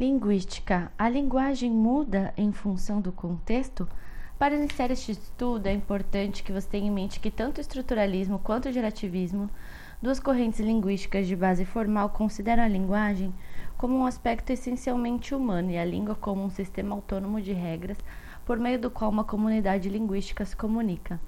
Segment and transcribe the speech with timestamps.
[0.00, 0.90] Linguística.
[0.96, 3.86] A linguagem muda em função do contexto?
[4.38, 8.38] Para iniciar este estudo, é importante que você tenha em mente que tanto o estruturalismo
[8.38, 9.50] quanto o gerativismo,
[10.00, 13.34] duas correntes linguísticas de base formal, consideram a linguagem
[13.76, 17.98] como um aspecto essencialmente humano e a língua como um sistema autônomo de regras
[18.46, 21.20] por meio do qual uma comunidade linguística se comunica.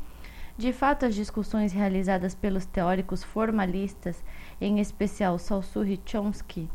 [0.57, 4.25] De fato, as discussões realizadas pelos teóricos formalistas,
[4.59, 6.71] em especial Saussure e Chomsky,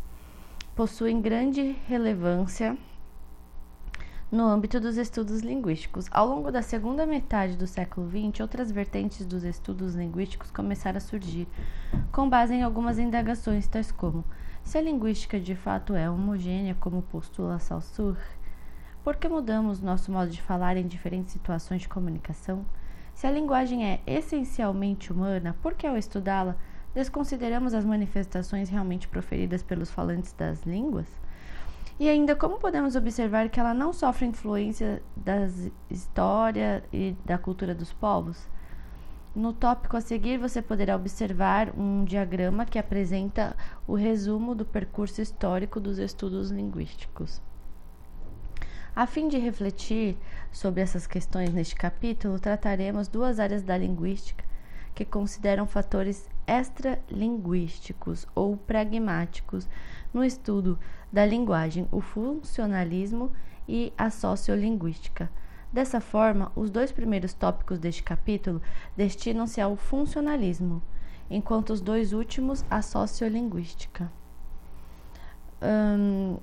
[0.78, 2.78] possuem grande relevância
[4.32, 6.06] no âmbito dos estudos linguísticos.
[6.12, 11.02] Ao longo da segunda metade do século XX, outras vertentes dos estudos linguísticos começaram a
[11.02, 11.48] surgir,
[12.12, 14.24] com base em algumas indagações, tais como:
[14.64, 18.20] se a linguística de fato é homogênea, como postula Saussure,
[19.04, 22.64] por que mudamos nosso modo de falar em diferentes situações de comunicação?
[23.16, 26.56] Se a linguagem é essencialmente humana, por que ao estudá-la
[26.98, 31.06] desconsideramos as manifestações realmente proferidas pelos falantes das línguas?
[32.00, 35.48] E ainda, como podemos observar que ela não sofre influência da
[35.92, 38.50] história e da cultura dos povos?
[39.36, 45.22] No tópico a seguir, você poderá observar um diagrama que apresenta o resumo do percurso
[45.22, 47.40] histórico dos estudos linguísticos.
[48.96, 50.18] A fim de refletir
[50.52, 54.47] sobre essas questões neste capítulo, trataremos duas áreas da linguística
[54.98, 59.70] que consideram fatores extralinguísticos ou pragmáticos
[60.12, 60.80] no estudo
[61.14, 63.32] da linguagem, o funcionalismo
[63.70, 65.30] e a sociolinguística.
[65.72, 68.60] Dessa forma, os dois primeiros tópicos deste capítulo
[68.96, 70.82] destinam-se ao funcionalismo,
[71.30, 74.12] enquanto os dois últimos à sociolinguística.
[75.62, 76.38] Hum,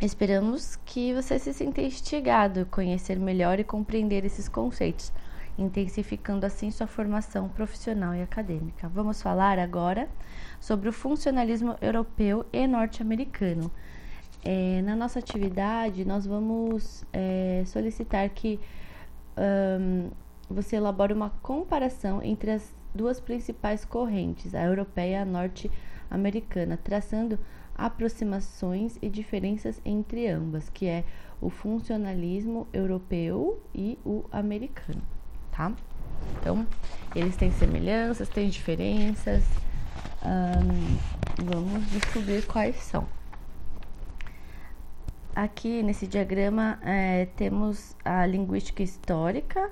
[0.00, 5.12] esperamos que você se sinta instigado a conhecer melhor e compreender esses conceitos
[5.58, 8.88] intensificando assim sua formação profissional e acadêmica.
[8.88, 10.08] Vamos falar agora
[10.60, 13.70] sobre o funcionalismo europeu e norte-americano.
[14.44, 18.60] É, na nossa atividade, nós vamos é, solicitar que
[19.36, 20.10] um,
[20.48, 27.38] você elabore uma comparação entre as duas principais correntes, a europeia e a norte-americana, traçando
[27.74, 31.04] aproximações e diferenças entre ambas, que é
[31.40, 35.15] o funcionalismo europeu e o americano
[35.56, 35.72] tá?
[36.38, 36.66] Então,
[37.14, 39.42] eles têm semelhanças, têm diferenças.
[41.42, 43.06] vamos descobrir quais são.
[45.34, 49.70] Aqui nesse diagrama é, temos a linguística histórica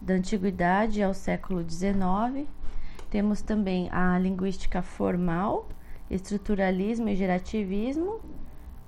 [0.00, 2.48] da antiguidade ao século XIX.
[3.10, 5.68] Temos também a linguística formal,
[6.10, 8.20] estruturalismo e gerativismo,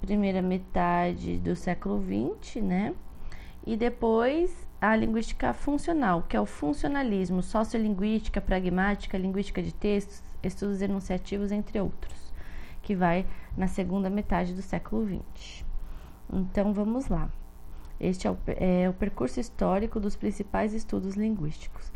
[0.01, 2.95] primeira metade do século XX, né?
[3.65, 10.81] E depois a linguística funcional, que é o funcionalismo, sociolinguística, pragmática, linguística de textos, estudos
[10.81, 12.33] enunciativos, entre outros,
[12.83, 13.27] que vai
[13.57, 15.65] na segunda metade do século XX.
[16.33, 17.29] Então vamos lá.
[17.99, 21.93] Este é o, é o percurso histórico dos principais estudos linguísticos.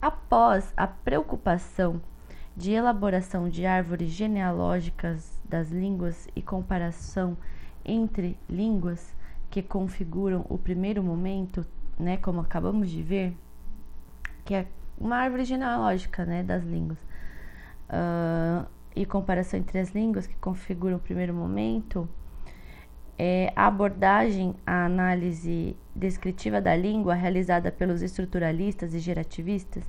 [0.00, 2.00] Após a preocupação
[2.56, 7.36] de elaboração de árvores genealógicas das línguas e comparação
[7.84, 9.16] entre línguas
[9.50, 11.66] que configuram o primeiro momento,
[12.00, 13.36] né, como acabamos de ver,
[14.44, 14.66] que é
[14.98, 16.98] uma árvore genealógica, né, das línguas,
[17.88, 18.66] uh,
[18.96, 22.08] e comparação entre as línguas que configuram o primeiro momento,
[23.18, 29.84] é a abordagem, a análise descritiva da língua realizada pelos estruturalistas e gerativistas,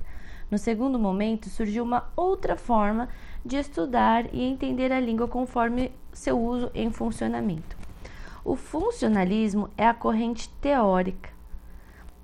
[0.50, 3.08] no segundo momento surgiu uma outra forma
[3.42, 7.74] de estudar e entender a língua conforme seu uso em funcionamento.
[8.44, 11.31] O funcionalismo é a corrente teórica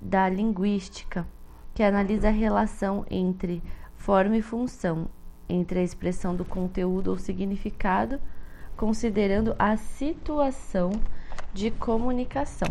[0.01, 1.27] da linguística,
[1.73, 3.61] que analisa a relação entre
[3.95, 5.07] forma e função,
[5.47, 8.19] entre a expressão do conteúdo ou significado,
[8.77, 10.91] considerando a situação
[11.53, 12.69] de comunicação.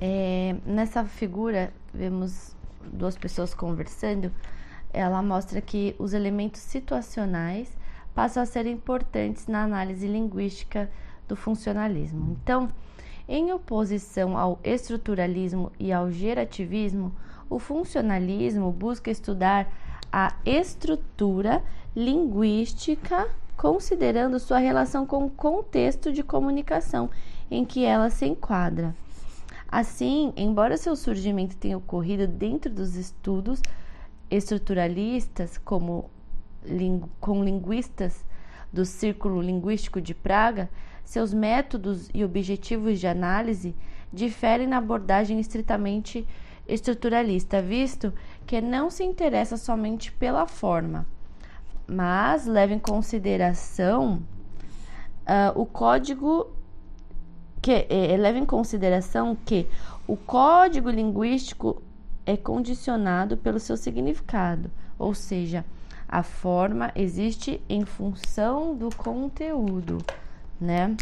[0.00, 2.54] É, nessa figura, vemos
[2.92, 4.32] duas pessoas conversando.
[4.92, 7.76] Ela mostra que os elementos situacionais
[8.14, 10.90] passam a ser importantes na análise linguística
[11.26, 12.36] do funcionalismo.
[12.42, 12.68] Então,
[13.28, 17.14] em oposição ao estruturalismo e ao gerativismo,
[17.50, 19.70] o funcionalismo busca estudar
[20.10, 21.62] a estrutura
[21.94, 27.10] linguística, considerando sua relação com o contexto de comunicação
[27.50, 28.94] em que ela se enquadra.
[29.70, 33.60] Assim, embora seu surgimento tenha ocorrido dentro dos estudos
[34.30, 36.10] estruturalistas, como
[37.20, 38.24] com linguistas
[38.72, 40.70] do Círculo Linguístico de Praga,
[41.08, 43.74] seus métodos e objetivos de análise
[44.12, 46.28] diferem na abordagem estritamente
[46.68, 48.12] estruturalista, visto
[48.46, 51.06] que não se interessa somente pela forma,
[51.86, 54.22] mas leva em consideração
[55.22, 56.52] uh, o código
[57.62, 59.66] que é, leva em consideração que
[60.06, 61.82] o código linguístico
[62.26, 65.64] é condicionado pelo seu significado, ou seja,
[66.06, 70.04] a forma existe em função do conteúdo,
[70.60, 70.96] né?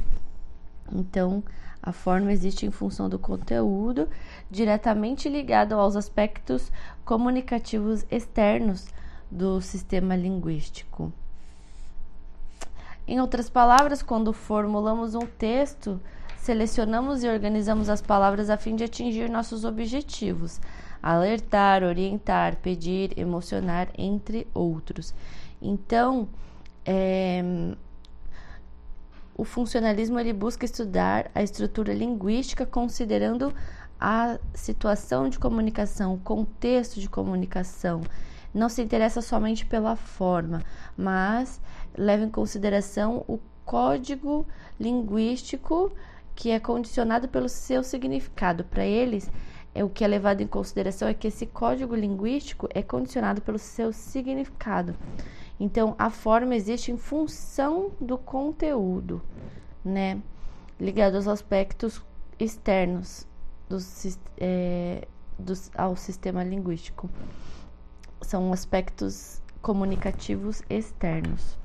[0.92, 1.42] Então,
[1.82, 4.08] a forma existe em função do conteúdo,
[4.50, 6.72] diretamente ligado aos aspectos
[7.04, 8.88] comunicativos externos
[9.30, 11.12] do sistema linguístico.
[13.06, 16.00] Em outras palavras, quando formulamos um texto,
[16.38, 20.60] selecionamos e organizamos as palavras a fim de atingir nossos objetivos,
[21.00, 25.14] alertar, orientar, pedir, emocionar, entre outros.
[25.62, 26.28] Então,
[26.84, 27.44] é,
[29.36, 33.52] o funcionalismo ele busca estudar a estrutura linguística considerando
[34.00, 38.00] a situação de comunicação, o contexto de comunicação.
[38.54, 40.62] Não se interessa somente pela forma,
[40.96, 41.60] mas
[41.96, 44.46] leva em consideração o código
[44.80, 45.92] linguístico
[46.34, 48.64] que é condicionado pelo seu significado.
[48.64, 49.30] Para eles,
[49.74, 53.58] é o que é levado em consideração é que esse código linguístico é condicionado pelo
[53.58, 54.94] seu significado.
[55.58, 59.22] Então, a forma existe em função do conteúdo,
[59.84, 60.20] né?
[60.78, 62.02] Ligado aos aspectos
[62.38, 63.26] externos
[63.68, 63.78] do,
[64.38, 65.08] é,
[65.38, 67.08] do, ao sistema linguístico.
[68.20, 71.58] São aspectos comunicativos externos.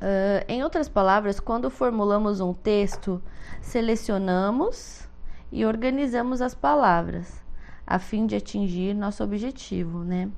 [0.00, 3.22] Uh, em outras palavras, quando formulamos um texto,
[3.60, 5.06] selecionamos
[5.52, 7.40] e organizamos as palavras
[7.86, 10.30] a fim de atingir nosso objetivo, né?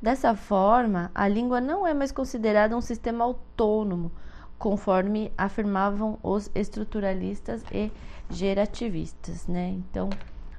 [0.00, 4.12] Dessa forma, a língua não é mais considerada um sistema autônomo,
[4.58, 7.90] conforme afirmavam os estruturalistas e
[8.30, 9.68] gerativistas, né?
[9.68, 10.10] Então,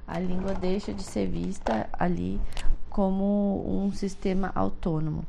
[0.06, 2.40] a língua deixa de ser vista ali
[2.88, 5.24] como um sistema autônomo.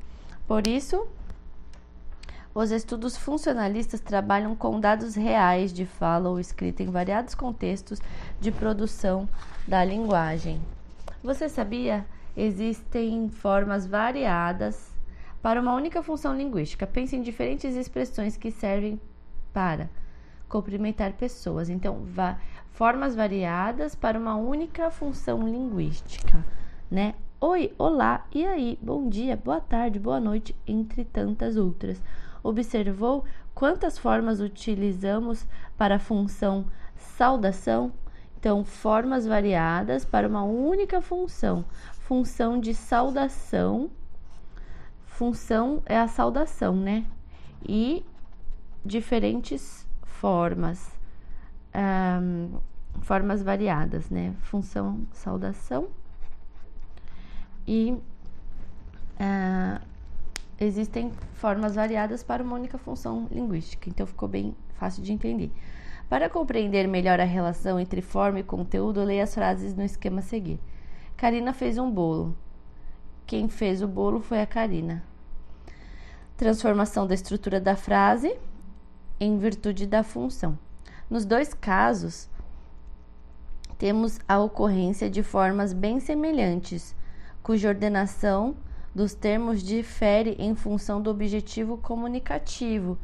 [0.47, 1.07] Por isso,
[2.53, 7.99] os estudos funcionalistas trabalham com dados reais de fala ou escrita em variados contextos
[8.39, 9.27] de produção
[9.67, 10.61] da linguagem.
[11.23, 12.05] Você sabia?
[12.39, 14.95] Existem formas variadas
[15.41, 16.85] para uma única função linguística.
[16.85, 19.01] Pense em diferentes expressões que servem
[19.51, 19.89] para
[20.47, 21.67] cumprimentar pessoas.
[21.67, 22.37] Então, va
[22.69, 26.45] formas variadas para uma única função linguística,
[26.91, 27.15] né?
[27.41, 31.99] Oi, olá, e aí, bom dia, boa tarde, boa noite, entre tantas outras.
[32.43, 33.25] Observou
[33.55, 35.43] quantas formas utilizamos
[35.75, 37.91] para a função saudação?
[38.39, 41.65] Então, formas variadas para uma única função.
[42.07, 43.91] Função de saudação.
[45.07, 47.03] Função é a saudação, né?
[47.67, 48.05] E
[48.85, 50.89] diferentes formas.
[51.75, 52.59] Um,
[53.01, 54.33] formas variadas, né?
[54.39, 55.89] Função saudação.
[57.67, 59.85] E uh,
[60.57, 65.51] existem formas variadas para uma única função linguística, então ficou bem fácil de entender.
[66.07, 70.23] Para compreender melhor a relação entre forma e conteúdo, leia as frases no esquema a
[70.23, 70.57] seguir.
[71.17, 72.37] Karina fez um bolo.
[73.25, 75.03] Quem fez o bolo foi a Karina.
[76.37, 78.37] Transformação da estrutura da frase
[79.19, 80.59] em virtude da função.
[81.09, 82.29] Nos dois casos,
[83.79, 86.95] temos a ocorrência de formas bem semelhantes,
[87.41, 88.55] cuja ordenação
[88.93, 92.95] dos termos difere em função do objetivo comunicativo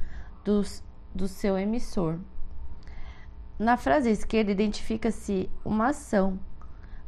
[0.45, 0.83] dos,
[1.15, 2.19] do seu emissor.
[3.57, 6.39] Na frase esquerda, identifica-se uma ação,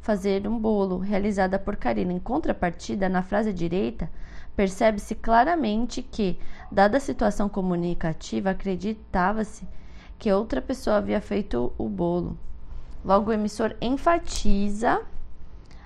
[0.05, 2.13] fazer um bolo, realizada por Karina.
[2.13, 4.07] Em contrapartida, na frase direita,
[4.55, 6.37] percebe-se claramente que,
[6.71, 9.67] dada a situação comunicativa, acreditava-se
[10.19, 12.37] que outra pessoa havia feito o bolo.
[13.03, 15.01] Logo, o emissor enfatiza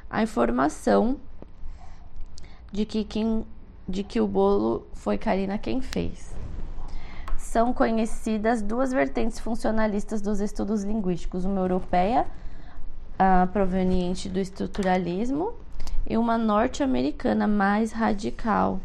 [0.09, 1.15] a informação
[2.73, 3.45] de que, quem,
[3.88, 6.35] de que o bolo foi Karina quem fez.
[7.38, 12.27] São conhecidas duas vertentes funcionalistas dos estudos linguísticos, uma europeia,
[13.19, 15.53] uh, proveniente do estruturalismo,
[16.07, 18.79] e uma norte-americana mais radical,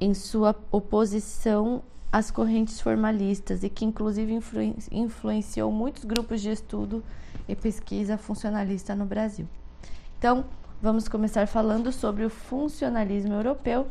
[0.00, 7.02] em sua oposição às correntes formalistas e que, inclusive, influ influenciou muitos grupos de estudo
[7.48, 9.46] e pesquisa funcionalista no Brasil.
[10.18, 10.44] Então,
[10.80, 13.86] Vamos começar falando sobre o funcionalismo europeu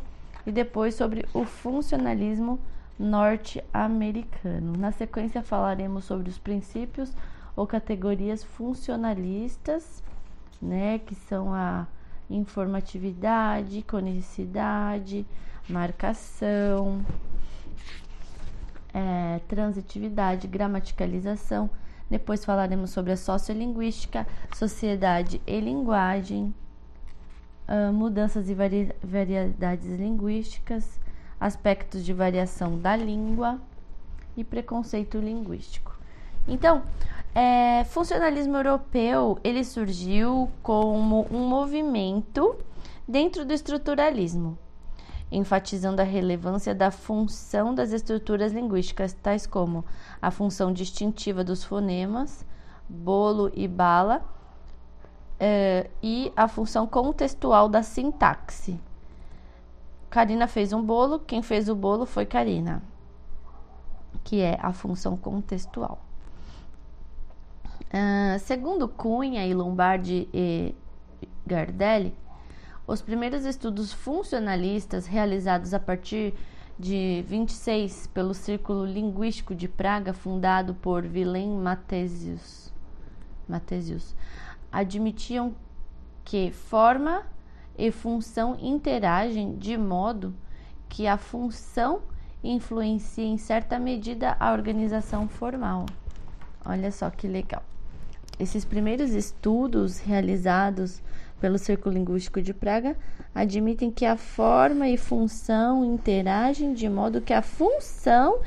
[0.46, 2.60] e depois sobre o funcionalismo
[2.98, 4.78] norte-americano.
[4.78, 7.12] Na sequência, falaremos sobre os princípios
[7.56, 10.04] ou categorias funcionalistas,
[10.62, 11.88] né, que são a
[12.30, 15.26] informatividade, conicidade,
[15.70, 17.06] marcação,
[18.94, 21.70] é, transitividade, gramaticalização.
[22.10, 26.54] Depois falaremos sobre a sociolinguística, sociedade e linguagem
[27.68, 28.56] uh, mudanças e
[29.04, 31.00] variedades linguísticas,
[31.40, 33.60] aspectos de variação da língua,
[34.38, 35.95] e preconceito linguístico.
[36.48, 36.84] Então,
[37.34, 42.56] é, funcionalismo europeu ele surgiu como um movimento
[43.08, 44.58] dentro do estruturalismo,
[45.32, 49.84] enfatizando a relevância da função das estruturas linguísticas, tais como
[50.22, 52.46] a função distintiva dos fonemas,
[52.88, 54.24] bolo e bala,
[55.40, 58.80] é, e a função contextual da sintaxe.
[60.10, 62.82] Karina fez um bolo, quem fez o bolo foi Karina,
[64.24, 66.00] que é a função contextual.
[67.94, 70.76] Uh, segundo Cunha e Lombardi e
[71.46, 72.14] Gardelli,
[72.88, 76.34] os primeiros estudos funcionalistas realizados a partir
[76.78, 82.74] de 26 pelo Círculo Linguístico de Praga, fundado por Willem Matesius,
[83.48, 84.16] Matesius
[84.72, 85.56] admitiam
[86.24, 87.24] que forma
[87.78, 90.36] e função interagem de modo
[90.90, 92.02] que a função
[92.44, 95.86] influencia em certa medida a organização formal.
[96.66, 97.64] Olha só que legal.
[98.40, 101.02] Esses primeiros estudos realizados
[101.40, 102.98] pelo Círculo Linguístico de Praga
[103.34, 108.40] admitem que a forma e função interagem de modo que a função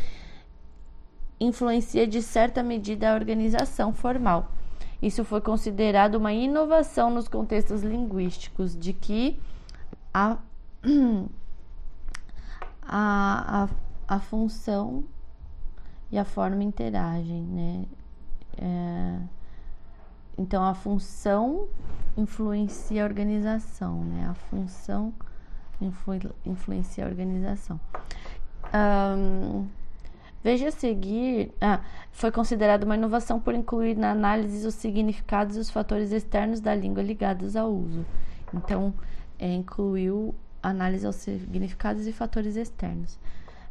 [1.40, 4.52] influencia de certa medida a organização formal.
[5.00, 9.38] Isso foi considerado uma inovação nos contextos linguísticos, de que
[10.12, 10.38] a,
[12.83, 13.68] a, a,
[14.09, 15.04] a função
[16.11, 17.85] e a forma interagem, né?
[18.57, 19.38] É,
[20.38, 21.66] então, a função
[22.16, 24.28] influencia a organização, né?
[24.30, 25.12] A função
[25.80, 27.80] influ, influencia a organização.
[28.73, 29.66] Um,
[30.42, 31.80] veja a seguir, ah,
[32.12, 36.75] foi considerada uma inovação por incluir na análise os significados e os fatores externos da
[36.75, 38.07] língua ligados ao uso.
[38.54, 38.95] Então,
[39.40, 43.18] é, incluiu análise aos significados e fatores externos.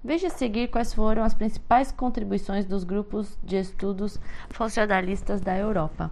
[0.04, 4.20] Veja a seguir quais foram as principais contribuições dos grupos de estudos
[4.50, 6.12] funcionalistas da Europa.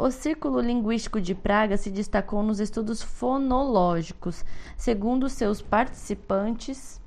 [0.00, 4.44] O Círculo Linguístico de Praga se destacou nos estudos fonológicos.
[4.76, 7.02] Segundo seus participantes,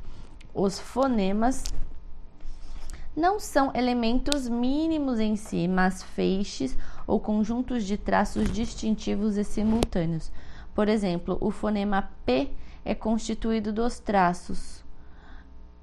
[0.53, 1.63] os fonemas
[3.15, 10.29] não são elementos mínimos em si, mas feixes ou conjuntos de traços distintivos e simultâneos.
[10.75, 12.51] Por exemplo, o fonema P
[12.83, 14.83] é constituído dos traços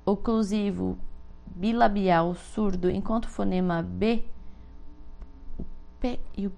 [0.04, 0.98] oclusivo,
[1.46, 4.22] bilabial, surdo, enquanto o fonema B,
[5.58, 5.64] o
[6.00, 6.52] P e o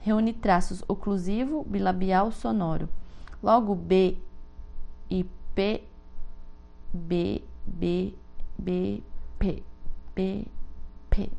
[0.00, 2.88] Reúne traços oclusivo, bilabial, sonoro.
[3.42, 4.18] Logo, B
[5.10, 5.84] e P,
[6.92, 8.14] B, B,
[8.58, 9.02] B,
[9.38, 9.62] P,
[10.14, 10.46] B,
[11.10, 11.30] P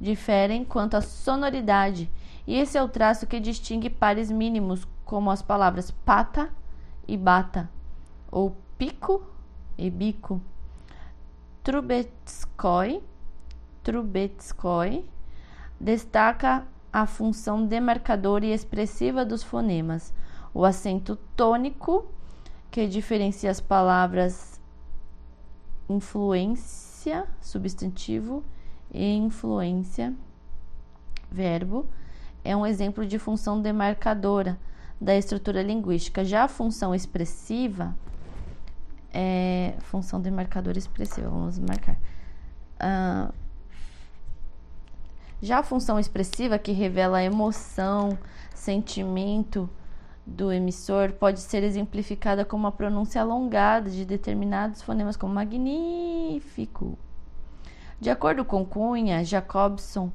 [0.00, 2.10] diferem quanto à sonoridade,
[2.46, 6.50] e esse é o traço que distingue pares mínimos, como as palavras pata
[7.06, 7.68] e bata,
[8.30, 9.22] ou pico
[9.76, 10.40] e bico.
[11.62, 13.02] Trubetskoy,
[13.82, 15.04] Trubetskoy
[15.80, 20.12] destaca a função demarcadora e expressiva dos fonemas,
[20.54, 22.06] o acento tônico,
[22.70, 24.60] que diferencia as palavras
[25.88, 28.44] influência, substantivo,
[28.92, 30.14] e influência,
[31.30, 31.86] verbo,
[32.44, 34.58] é um exemplo de função demarcadora
[35.00, 36.24] da estrutura linguística.
[36.24, 37.94] Já a função expressiva
[39.12, 41.96] é função demarcadora expressiva, vamos marcar.
[42.80, 43.32] Uh,
[45.40, 48.18] já a função expressiva, que revela a emoção,
[48.54, 49.68] sentimento
[50.26, 56.98] do emissor, pode ser exemplificada como uma pronúncia alongada de determinados fonemas, como magnífico.
[58.00, 60.12] De acordo com Cunha, Jacobson,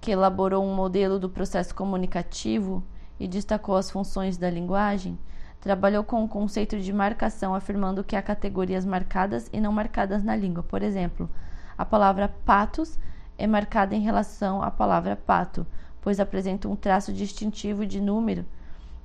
[0.00, 2.82] que elaborou um modelo do processo comunicativo
[3.18, 5.18] e destacou as funções da linguagem,
[5.60, 10.34] trabalhou com o conceito de marcação, afirmando que há categorias marcadas e não marcadas na
[10.34, 10.62] língua.
[10.62, 11.28] Por exemplo,
[11.76, 12.98] a palavra patos
[13.40, 15.66] é marcada em relação à palavra pato,
[16.02, 18.44] pois apresenta um traço distintivo de número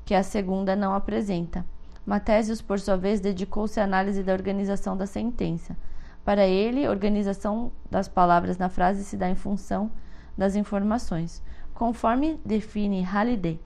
[0.03, 1.65] que a segunda não apresenta.
[2.05, 5.77] Matésios, por sua vez, dedicou-se à análise da organização da sentença.
[6.25, 9.89] Para ele, organização das palavras na frase se dá em função
[10.37, 11.41] das informações,
[11.73, 13.57] conforme define Halliday.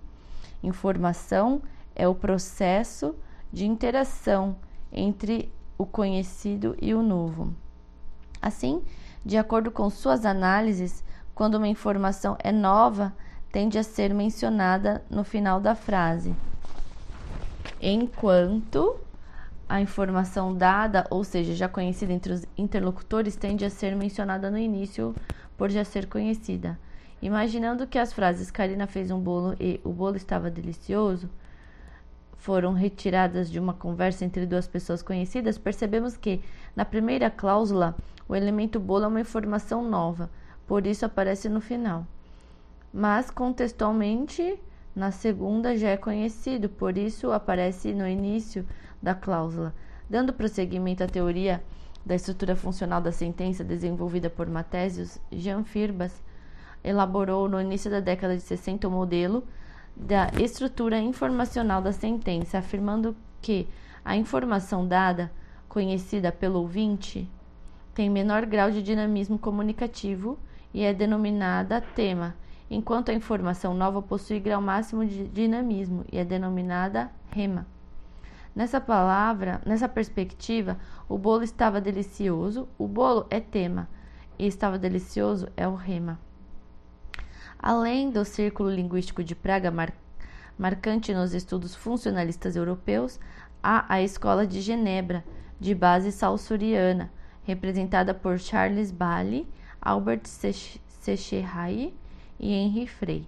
[0.61, 1.63] Informação
[1.95, 3.15] é o processo
[3.51, 4.55] de interação
[4.91, 7.55] entre o conhecido e o novo.
[8.39, 8.83] Assim,
[9.25, 11.03] de acordo com suas análises,
[11.35, 13.13] quando uma informação é nova,
[13.51, 16.35] tende a ser mencionada no final da frase,
[17.81, 18.99] enquanto
[19.67, 24.57] a informação dada, ou seja, já conhecida entre os interlocutores, tende a ser mencionada no
[24.57, 25.15] início
[25.55, 26.79] por já ser conhecida.
[27.21, 31.29] Imaginando que as frases Karina fez um bolo e o bolo estava delicioso,
[32.39, 36.41] foram retiradas de uma conversa entre duas pessoas conhecidas, percebemos que,
[36.75, 37.95] na primeira cláusula,
[38.27, 40.29] o elemento bolo é uma informação nova,
[40.65, 42.07] por isso aparece no final.
[42.93, 44.57] Mas, contextualmente,
[44.95, 48.65] na segunda já é conhecido, por isso aparece no início
[49.01, 49.75] da cláusula.
[50.09, 51.61] Dando prosseguimento à teoria
[52.05, 56.23] da estrutura funcional da sentença desenvolvida por Matésios, Jean Firbas
[56.81, 59.43] elaborou no início da década de 60 o modelo
[59.99, 63.67] da estrutura informacional da sentença, afirmando que
[64.03, 65.29] a informação dada,
[65.67, 67.29] conhecida pelo ouvinte,
[67.93, 70.39] tem menor grau de dinamismo comunicativo
[70.73, 72.33] e é denominada tema,
[72.71, 77.67] enquanto a informação nova possui grau máximo de dinamismo e é denominada rema.
[78.55, 80.77] Nessa palavra, nessa perspectiva,
[81.07, 83.87] o bolo estava delicioso, o bolo é tema,
[84.37, 86.17] e estava delicioso é o rema.
[87.61, 89.91] Além do círculo linguístico de Praga, mar,
[90.57, 93.19] marcante nos estudos funcionalistas europeus,
[93.61, 95.25] há a Escola de Genebra,
[95.59, 97.11] de base salsuriana,
[97.43, 99.45] representada por Charles Bailey,
[99.81, 100.21] Albert
[100.87, 101.93] Secheray
[102.39, 103.27] e Henri Frey.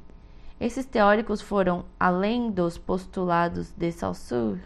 [0.62, 4.62] Esses teóricos foram além dos postulados de Saussure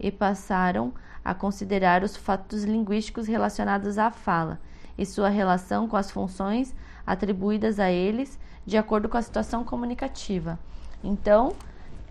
[0.00, 0.92] e passaram
[1.24, 4.58] a considerar os fatos linguísticos relacionados à fala
[4.98, 6.74] e sua relação com as funções
[7.06, 10.58] atribuídas a eles de acordo com a situação comunicativa.
[11.02, 11.54] Então,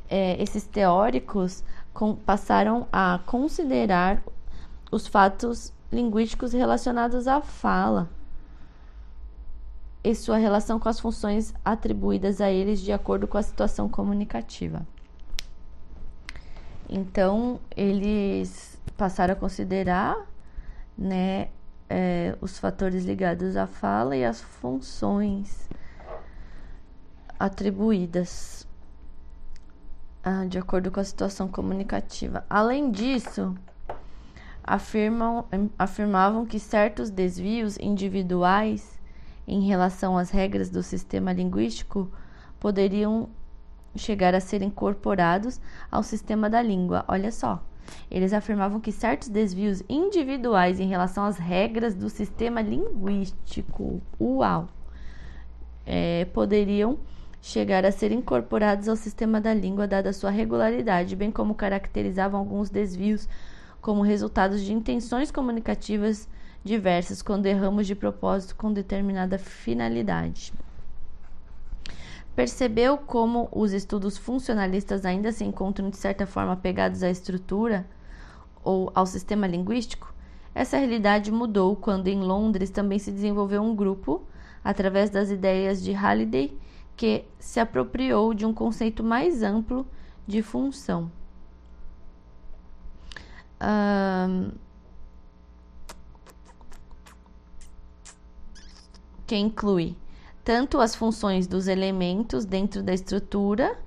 [0.10, 4.22] é, esses teóricos com, passaram a considerar
[4.91, 8.10] os fatos linguísticos relacionados à fala
[10.03, 14.86] e sua relação com as funções atribuídas a eles de acordo com a situação comunicativa.
[16.89, 20.17] Então, eles passaram a considerar
[20.98, 21.48] né,
[21.89, 25.70] é, os fatores ligados à fala e as funções
[27.41, 28.67] atribuídas
[30.24, 32.45] ah, de acordo com a situação comunicativa.
[32.48, 33.55] Além disso,
[34.63, 35.45] afirmam,
[35.77, 39.00] afirmavam que certos desvios individuais
[39.48, 42.11] em relação às regras do sistema linguístico
[42.59, 43.27] poderiam
[43.96, 45.59] chegar a ser incorporados
[45.92, 47.03] ao sistema da língua.
[47.07, 47.63] Olha só.
[48.11, 54.70] Eles afirmavam que certos desvios individuais em relação às regras do sistema linguístico, uau,
[55.83, 57.00] é, poderiam
[57.42, 62.70] chegar a ser incorporados ao sistema da língua, dada sua regularidade, bem como caracterizavam alguns
[62.70, 63.27] desvios
[63.82, 66.30] como resultados de intenções comunicativas
[66.64, 70.54] diversas, quando erramos de propósito com determinada finalidade.
[72.36, 77.86] Percebeu como os estudos funcionalistas ainda se encontram de certa forma pegados à estrutura
[78.64, 80.14] ou ao sistema linguístico?
[80.54, 84.22] Essa realidade mudou quando em Londres também se desenvolveu um grupo,
[84.64, 86.56] através das ideias de Halliday,
[87.01, 89.87] que se apropriou de um conceito mais amplo
[90.27, 91.11] de função.
[93.59, 94.51] Um,
[99.25, 99.98] que inclui
[100.44, 103.79] tanto as funções dos elementos dentro da estrutura,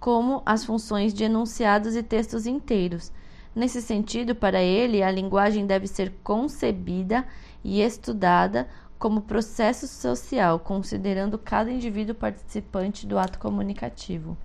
[0.00, 3.12] como as funções de enunciados e textos inteiros.
[3.54, 7.26] Nesse sentido, para ele, a linguagem deve ser concebida
[7.62, 8.66] e estudada
[8.98, 14.36] como processo social, considerando cada indivíduo participante do ato comunicativo.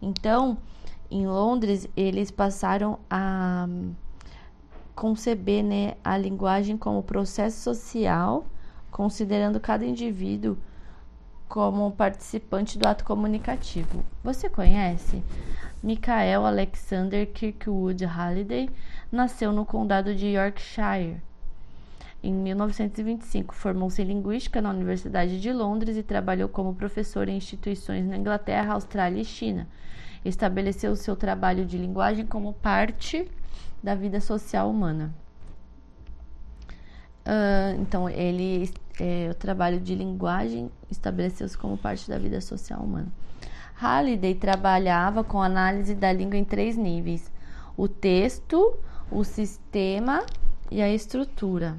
[0.00, 0.58] Então,
[1.10, 3.68] em Londres, eles passaram a
[4.94, 8.46] conceber né, a linguagem como processo social,
[8.90, 10.56] considerando cada indivíduo
[11.48, 14.04] como participante do ato comunicativo.
[14.22, 15.22] Você conhece?
[15.82, 18.70] Michael Alexander Kirkwood Halliday
[19.12, 21.20] nasceu no condado de Yorkshire
[22.26, 28.04] em 1925, formou-se em Linguística na Universidade de Londres e trabalhou como professor em instituições
[28.04, 29.68] na Inglaterra, Austrália e China.
[30.24, 33.30] Estabeleceu seu trabalho de linguagem como parte
[33.80, 35.14] da vida social humana.
[37.24, 43.08] Uh, então, ele, é, o trabalho de linguagem estabeleceu-se como parte da vida social humana.
[43.74, 47.30] Halliday trabalhava com análise da língua em três níveis:
[47.76, 48.76] o texto,
[49.10, 50.24] o sistema
[50.70, 51.76] e a estrutura.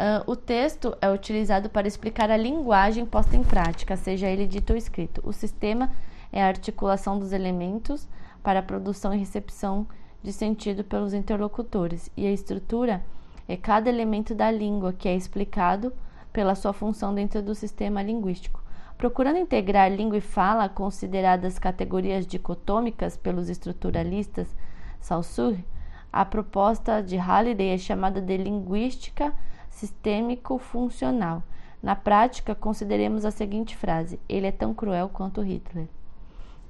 [0.00, 4.70] Uh, o texto é utilizado para explicar a linguagem posta em prática, seja ele dito
[4.70, 5.20] ou escrito.
[5.22, 5.90] O sistema
[6.32, 8.08] é a articulação dos elementos
[8.42, 9.86] para a produção e recepção
[10.22, 13.04] de sentido pelos interlocutores, e a estrutura
[13.46, 15.92] é cada elemento da língua que é explicado
[16.32, 18.62] pela sua função dentro do sistema linguístico.
[18.96, 24.56] Procurando integrar língua e fala, consideradas categorias dicotômicas pelos estruturalistas
[24.98, 25.62] Saussure,
[26.10, 29.34] a proposta de Halliday é chamada de linguística
[29.70, 31.42] sistêmico funcional.
[31.82, 35.88] Na prática, consideremos a seguinte frase: ele é tão cruel quanto Hitler.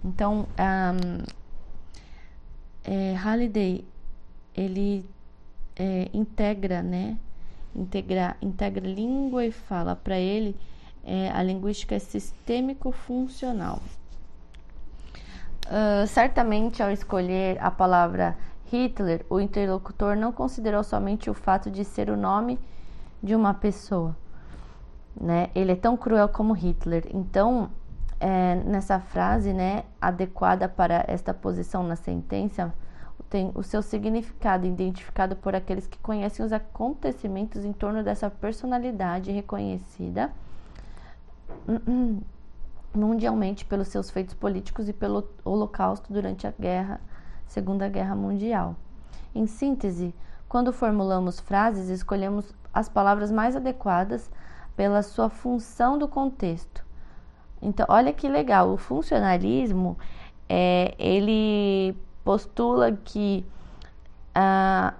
[0.04, 1.24] Então, um,
[2.84, 3.84] é, Halliday
[4.54, 5.04] ele
[5.76, 7.18] é, integra, né?
[7.74, 9.96] Integra, integra língua e fala.
[9.96, 10.56] Para ele,
[11.04, 13.80] é, a linguística é sistêmico-funcional.
[15.66, 18.36] Uh, certamente, ao escolher a palavra
[18.72, 22.58] Hitler, o interlocutor não considerou somente o fato de ser o nome
[23.22, 24.16] de uma pessoa.
[25.18, 25.50] Né?
[25.54, 27.06] Ele é tão cruel como Hitler.
[27.12, 27.70] Então,
[28.18, 32.72] é, nessa frase, né, adequada para esta posição na sentença,
[33.28, 39.30] tem o seu significado identificado por aqueles que conhecem os acontecimentos em torno dessa personalidade
[39.30, 40.32] reconhecida
[42.92, 47.00] mundialmente pelos seus feitos políticos e pelo Holocausto durante a guerra,
[47.46, 48.74] Segunda Guerra Mundial.
[49.32, 50.12] Em síntese,
[50.48, 54.30] quando formulamos frases, escolhemos as palavras mais adequadas
[54.76, 56.84] pela sua função do contexto.
[57.60, 59.98] Então, olha que legal, o funcionalismo
[60.48, 63.44] é, ele postula que
[64.34, 64.94] ah,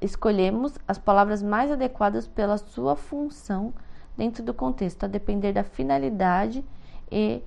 [0.00, 3.72] escolhemos as palavras mais adequadas pela sua função
[4.16, 6.64] dentro do contexto, a depender da finalidade
[7.10, 7.42] e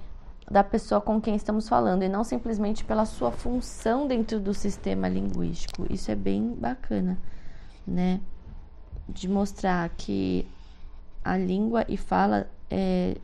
[0.50, 5.08] da pessoa com quem estamos falando, e não simplesmente pela sua função dentro do sistema
[5.08, 5.86] linguístico.
[5.90, 7.18] Isso é bem bacana,
[7.86, 8.20] né?
[9.08, 10.48] De mostrar que
[11.24, 13.16] a língua e fala é,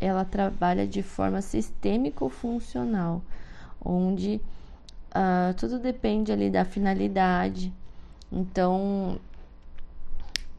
[0.00, 3.22] ela trabalha de forma sistêmico-funcional,
[3.84, 4.40] onde
[5.10, 7.72] uh, tudo depende ali da finalidade.
[8.32, 9.20] Então,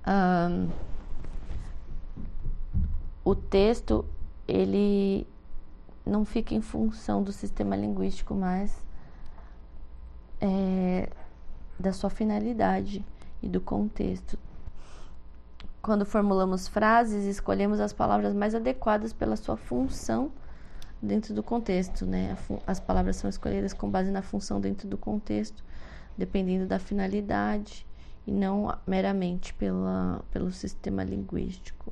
[0.06, 0.70] uh,
[3.24, 4.06] o texto
[4.48, 5.26] ele
[6.06, 8.86] não fica em função do sistema linguístico, mas
[10.40, 11.10] é,
[11.80, 13.04] da sua finalidade
[13.42, 14.38] e do contexto.
[15.82, 20.32] Quando formulamos frases, escolhemos as palavras mais adequadas pela sua função
[21.02, 22.38] dentro do contexto, né?
[22.68, 25.64] As palavras são escolhidas com base na função dentro do contexto,
[26.16, 27.88] dependendo da finalidade
[28.28, 31.92] e não meramente pela, pelo sistema linguístico.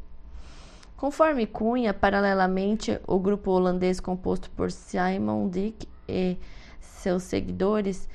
[0.96, 6.38] Conforme Cunha, paralelamente, o grupo holandês composto por Simon Dick e
[6.80, 8.08] seus seguidores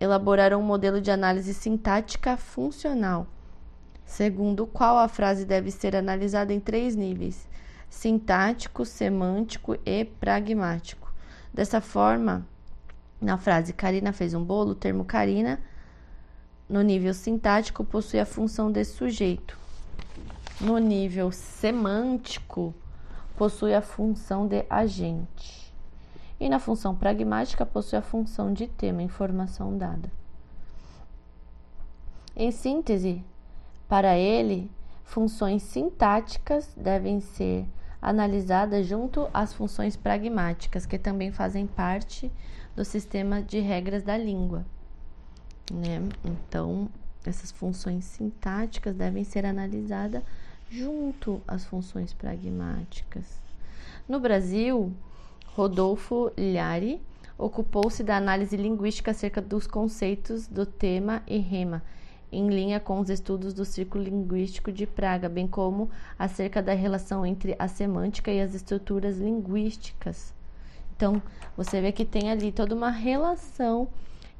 [0.00, 3.26] elaboraram um modelo de análise sintática funcional,
[4.04, 7.48] segundo o qual a frase deve ser analisada em três níveis:
[7.88, 11.12] sintático, semântico e pragmático.
[11.52, 12.46] Dessa forma,
[13.20, 15.58] na frase Karina fez um bolo, o termo Karina,
[16.68, 19.56] no nível sintático, possui a função de sujeito.
[20.60, 22.74] No nível semântico,
[23.36, 25.65] possui a função de agente.
[26.38, 30.10] E na função pragmática, possui a função de tema, informação dada.
[32.34, 33.24] Em síntese,
[33.88, 34.70] para ele,
[35.04, 37.66] funções sintáticas devem ser
[38.00, 42.30] analisada junto às funções pragmáticas, que também fazem parte
[42.74, 44.66] do sistema de regras da língua.
[45.72, 46.08] Né?
[46.24, 46.88] Então,
[47.24, 50.22] essas funções sintáticas devem ser analisadas
[50.70, 53.40] junto às funções pragmáticas.
[54.08, 54.92] No Brasil,
[55.56, 57.00] Rodolfo Lhari
[57.38, 61.82] ocupou-se da análise linguística acerca dos conceitos do tema e rema
[62.30, 65.88] em linha com os estudos do Círculo Linguístico de Praga, bem como
[66.18, 70.34] acerca da relação entre a semântica e as estruturas linguísticas.
[70.94, 71.22] Então,
[71.56, 73.88] você vê que tem ali toda uma relação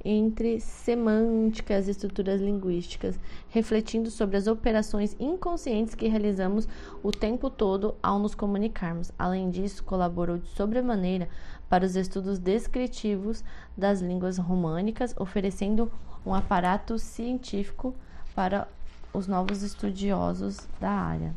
[0.05, 6.69] entre semântica e as estruturas linguísticas, refletindo sobre as operações inconscientes que realizamos
[7.03, 9.11] o tempo todo ao nos comunicarmos.
[9.19, 11.29] Além disso, colaborou de sobremaneira
[11.69, 13.43] para os estudos descritivos
[13.77, 15.91] das línguas românicas, oferecendo
[16.25, 17.95] um aparato científico
[18.35, 18.69] para
[19.13, 21.35] os novos estudiosos da área.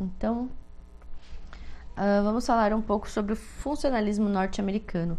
[0.00, 0.48] Então,
[1.92, 5.18] uh, vamos falar um pouco sobre o funcionalismo norte-americano.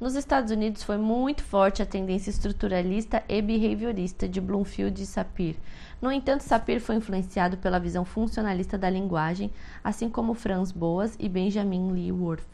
[0.00, 5.56] Nos Estados Unidos foi muito forte a tendência estruturalista e behaviorista de Bloomfield e Sapir.
[6.00, 9.50] No entanto, Sapir foi influenciado pela visão funcionalista da linguagem,
[9.84, 12.48] assim como Franz Boas e Benjamin Lee Worth.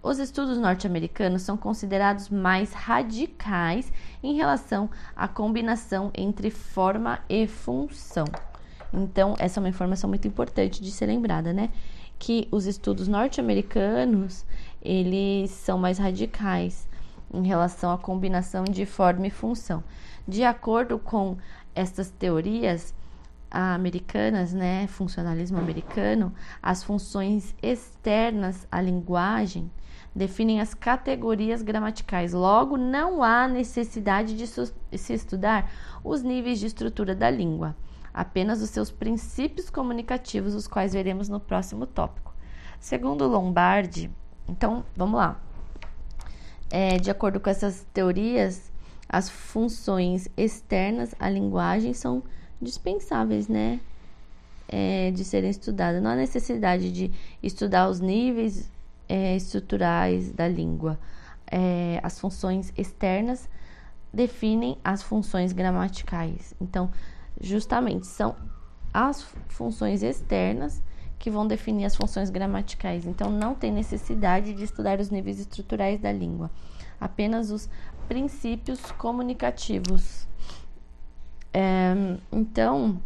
[0.00, 8.26] Os estudos norte-americanos são considerados mais radicais em relação à combinação entre forma e função.
[8.92, 11.70] Então, essa é uma informação muito importante de ser lembrada, né?
[12.16, 14.44] Que os estudos norte-americanos,
[14.82, 16.88] eles são mais radicais
[17.32, 19.82] em relação à combinação de forma e função.
[20.26, 21.36] De acordo com
[21.74, 22.94] essas teorias
[23.50, 29.70] americanas, né, funcionalismo americano, as funções externas à linguagem
[30.14, 32.32] definem as categorias gramaticais.
[32.32, 35.70] Logo, não há necessidade de se estudar
[36.02, 37.76] os níveis de estrutura da língua,
[38.12, 42.34] apenas os seus princípios comunicativos, os quais veremos no próximo tópico.
[42.80, 44.10] Segundo Lombardi,
[44.48, 45.40] então vamos lá.
[46.70, 48.70] É, de acordo com essas teorias,
[49.08, 52.22] as funções externas à linguagem são
[52.60, 53.80] dispensáveis, né?
[54.68, 56.02] É, de serem estudadas.
[56.02, 57.10] Não há necessidade de
[57.42, 58.70] estudar os níveis
[59.08, 60.98] é, estruturais da língua.
[61.50, 63.48] É, as funções externas
[64.12, 66.54] definem as funções gramaticais.
[66.60, 66.90] Então,
[67.40, 68.36] justamente são
[68.92, 70.82] as funções externas
[71.18, 73.06] que vão definir as funções gramaticais.
[73.06, 76.50] Então, não tem necessidade de estudar os níveis estruturais da língua,
[77.00, 77.68] apenas os
[78.06, 80.26] princípios comunicativos.
[81.52, 81.94] É,
[82.30, 83.00] então,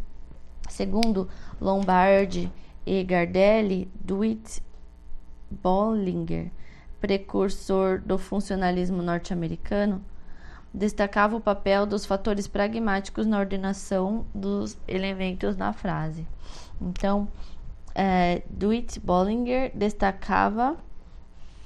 [0.69, 1.27] segundo
[1.59, 2.51] Lombardi
[2.85, 4.61] e Gardelli, Dwight
[5.49, 6.51] Bollinger,
[6.99, 10.01] precursor do funcionalismo norte-americano,
[10.73, 16.25] destacava o papel dos fatores pragmáticos na ordenação dos elementos na frase.
[16.81, 17.27] Então,
[17.95, 20.77] é, Dwight Bollinger destacava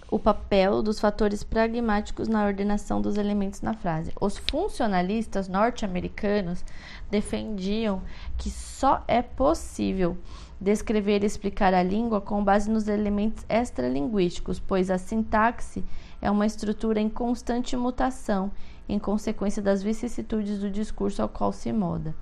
[0.10, 4.14] o papel dos fatores pragmáticos na ordenação dos elementos na frase.
[4.20, 6.64] Os funcionalistas norte-americanos
[7.12, 8.02] defendiam
[8.38, 10.18] que só é possível
[10.60, 15.84] descrever e explicar a língua com base nos elementos extralinguísticos, pois a sintaxe
[16.22, 18.52] é uma estrutura em constante mutação
[18.90, 22.16] em consequência das vicissitudes do discurso ao qual se moda.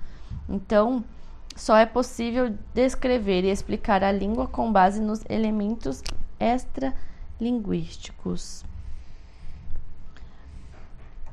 [0.48, 1.04] Então,
[1.56, 6.04] só é possível descrever e explicar a língua com base nos elementos
[6.38, 8.64] extralinguísticos.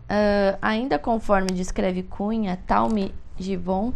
[0.04, 3.94] Uh, ainda conforme descreve Cunha, Talme Givon,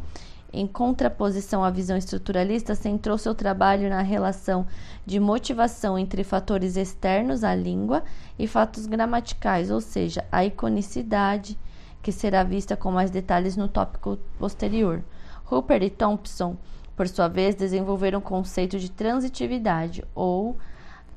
[0.52, 4.66] em contraposição à visão estruturalista, centrou seu trabalho na relação
[5.06, 8.04] de motivação entre fatores externos à língua
[8.40, 11.58] e fatos gramaticais, ou seja, a iconicidade,
[12.02, 15.04] que será vista com mais detalhes no tópico posterior.
[15.50, 16.58] Hooper e Thompson,
[16.96, 20.58] por sua vez, desenvolveram o conceito de transitividade ou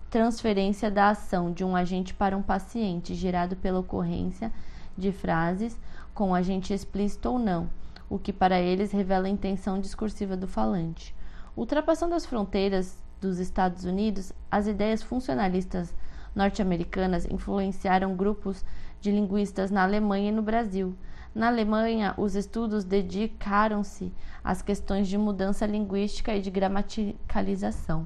[0.08, 4.52] transferência da ação de um agente para um paciente, gerado pela ocorrência
[4.96, 5.78] de frases
[6.14, 7.70] com agente explícito ou não,
[8.08, 11.14] o que para eles revela a intenção discursiva do falante.
[11.56, 15.94] Ultrapassando as fronteiras dos Estados Unidos, as ideias funcionalistas
[16.34, 18.64] norte-americanas influenciaram grupos
[19.00, 20.94] de linguistas na Alemanha e no Brasil.
[21.32, 24.12] Na Alemanha, os estudos dedicaram-se
[24.42, 28.04] às questões de mudança linguística e de gramaticalização.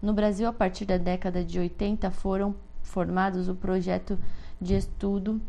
[0.00, 4.16] No Brasil, a partir da década de 80, foram formados o projeto
[4.60, 5.40] de estudo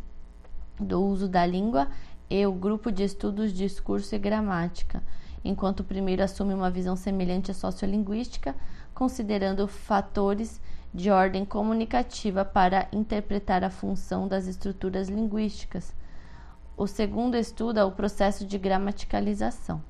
[0.79, 1.87] do uso da língua
[2.27, 5.03] e o grupo de estudos discurso e gramática,
[5.43, 8.55] enquanto o primeiro assume uma visão semelhante à sociolinguística,
[8.95, 10.59] considerando fatores
[10.93, 15.93] de ordem comunicativa para interpretar a função das estruturas linguísticas.
[16.81, 19.83] O segundo estuda o processo de gramaticalização.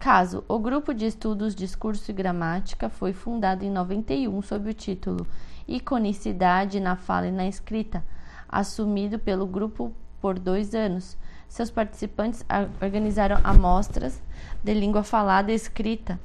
[0.00, 5.24] Caso o grupo de estudos Discurso e Gramática foi fundado em 91 sob o título
[5.68, 8.04] Iconicidade na Fala e na Escrita,
[8.48, 11.16] assumido pelo grupo por dois anos.
[11.48, 12.44] Seus participantes
[12.82, 14.20] organizaram amostras
[14.60, 16.18] de língua falada e escrita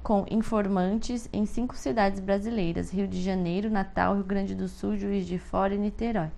[0.00, 5.26] com informantes em cinco cidades brasileiras: Rio de Janeiro, Natal, Rio Grande do Sul, Juiz
[5.26, 6.30] de Fora e Niterói,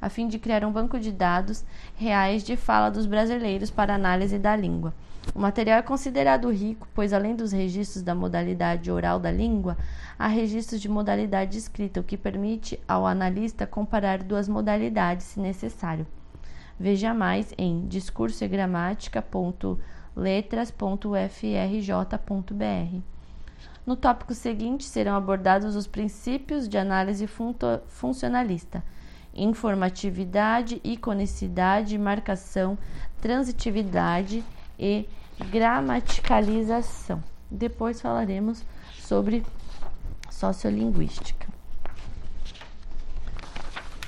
[0.00, 4.38] a fim de criar um banco de dados reais de fala dos brasileiros para análise
[4.38, 4.94] da língua.
[5.34, 9.76] O material é considerado rico, pois além dos registros da modalidade oral da língua,
[10.18, 16.06] há registros de modalidade escrita, o que permite ao analista comparar duas modalidades, se necessário.
[16.78, 18.48] Veja mais em discurso e.
[23.86, 27.28] No tópico seguinte serão abordados os princípios de análise
[27.86, 28.82] funcionalista,
[29.42, 32.76] informatividade, iconicidade, marcação,
[33.20, 34.44] transitividade
[34.78, 35.08] e
[35.50, 37.22] gramaticalização.
[37.50, 38.62] Depois falaremos
[38.98, 39.44] sobre
[40.30, 41.48] sociolinguística.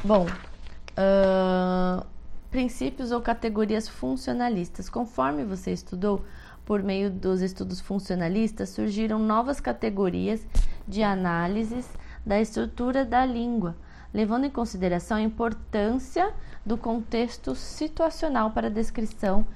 [0.05, 2.07] Bom, uh,
[2.51, 4.88] princípios ou categorias funcionalistas.
[4.88, 6.25] Conforme você estudou,
[6.64, 10.47] por meio dos estudos funcionalistas, surgiram novas categorias
[10.87, 11.88] de análises
[12.25, 13.75] da estrutura da língua,
[14.12, 16.33] levando em consideração a importância
[16.64, 19.46] do contexto situacional para a descrição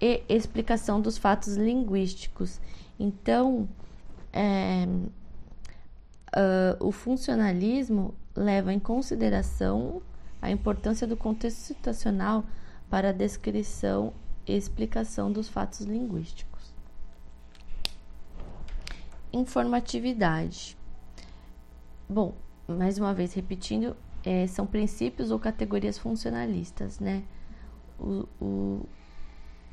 [0.00, 2.60] e explicação dos fatos linguísticos.
[2.98, 3.68] Então,
[4.32, 4.86] é,
[6.36, 10.02] uh, o funcionalismo leva em consideração
[10.42, 12.44] a importância do contexto situacional
[12.90, 14.12] para a descrição
[14.46, 16.74] e explicação dos fatos linguísticos.
[19.32, 20.76] Informatividade.
[22.08, 22.34] Bom,
[22.66, 27.22] mais uma vez repetindo, é, são princípios ou categorias funcionalistas, né?
[27.98, 28.88] O, o,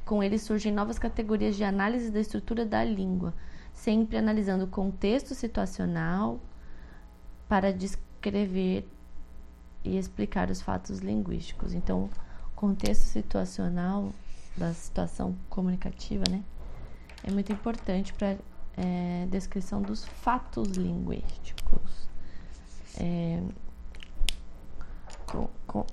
[0.05, 3.33] com eles surgem novas categorias de análise da estrutura da língua,
[3.73, 6.39] sempre analisando o contexto situacional
[7.47, 8.87] para descrever
[9.83, 11.73] e explicar os fatos linguísticos.
[11.73, 12.09] Então,
[12.55, 14.13] contexto situacional
[14.55, 16.43] da situação comunicativa, né?
[17.23, 18.37] É muito importante para
[18.77, 22.10] é, descrição dos fatos linguísticos.
[22.99, 23.41] É,
[25.25, 25.85] com, com,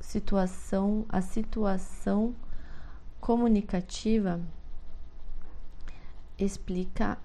[0.00, 2.34] situação, a situação
[3.20, 4.40] comunicativa
[6.38, 7.18] explica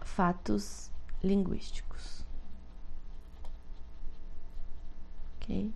[0.00, 0.90] fatos
[1.22, 2.24] linguísticos.
[5.36, 5.72] Ok?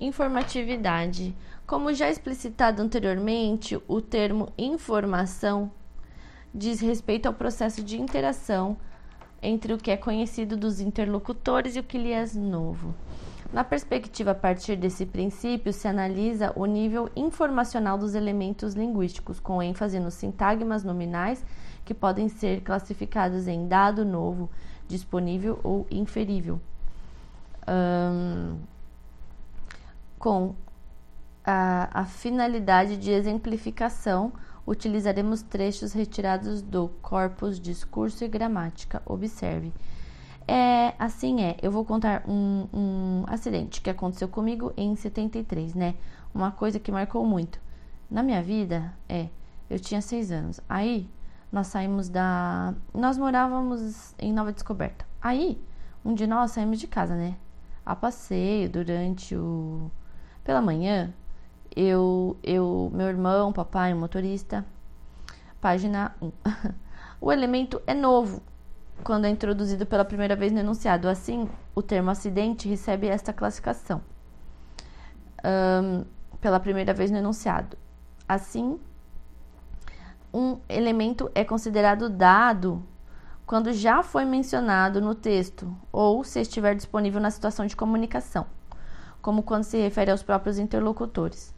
[0.00, 1.34] Informatividade.
[1.66, 5.72] Como já explicitado anteriormente, o termo informação
[6.54, 8.76] diz respeito ao processo de interação
[9.44, 12.94] entre o que é conhecido dos interlocutores e o que lhe é novo.
[13.52, 19.62] Na perspectiva a partir desse princípio, se analisa o nível informacional dos elementos linguísticos, com
[19.62, 21.44] ênfase nos sintagmas nominais,
[21.84, 24.50] que podem ser classificados em dado novo,
[24.88, 26.60] disponível ou inferível.
[27.68, 28.58] Um,
[30.18, 30.54] com
[31.44, 34.32] a, a finalidade de exemplificação,
[34.66, 39.02] utilizaremos trechos retirados do corpus discurso e gramática.
[39.04, 39.72] Observe.
[40.46, 45.94] É, assim é, eu vou contar um, um acidente que aconteceu comigo em 73, né?
[46.34, 47.58] Uma coisa que marcou muito.
[48.10, 49.28] Na minha vida, é,
[49.70, 50.60] eu tinha seis anos.
[50.68, 51.08] Aí,
[51.50, 52.74] nós saímos da.
[52.92, 55.06] Nós morávamos em Nova Descoberta.
[55.22, 55.62] Aí,
[56.04, 57.36] um de nós saímos de casa, né?
[57.86, 59.90] A passeio durante o.
[60.42, 61.14] Pela manhã,
[61.76, 64.64] eu, eu, meu irmão, papai, o motorista.
[65.60, 66.32] Página 1.
[67.20, 68.42] o elemento é novo,
[69.02, 71.08] quando é introduzido pela primeira vez no enunciado.
[71.08, 74.02] Assim, o termo acidente recebe esta classificação
[75.44, 76.04] um,
[76.40, 77.76] pela primeira vez no enunciado.
[78.28, 78.78] Assim,
[80.32, 82.82] um elemento é considerado dado
[83.46, 88.46] quando já foi mencionado no texto ou se estiver disponível na situação de comunicação,
[89.20, 91.53] como quando se refere aos próprios interlocutores.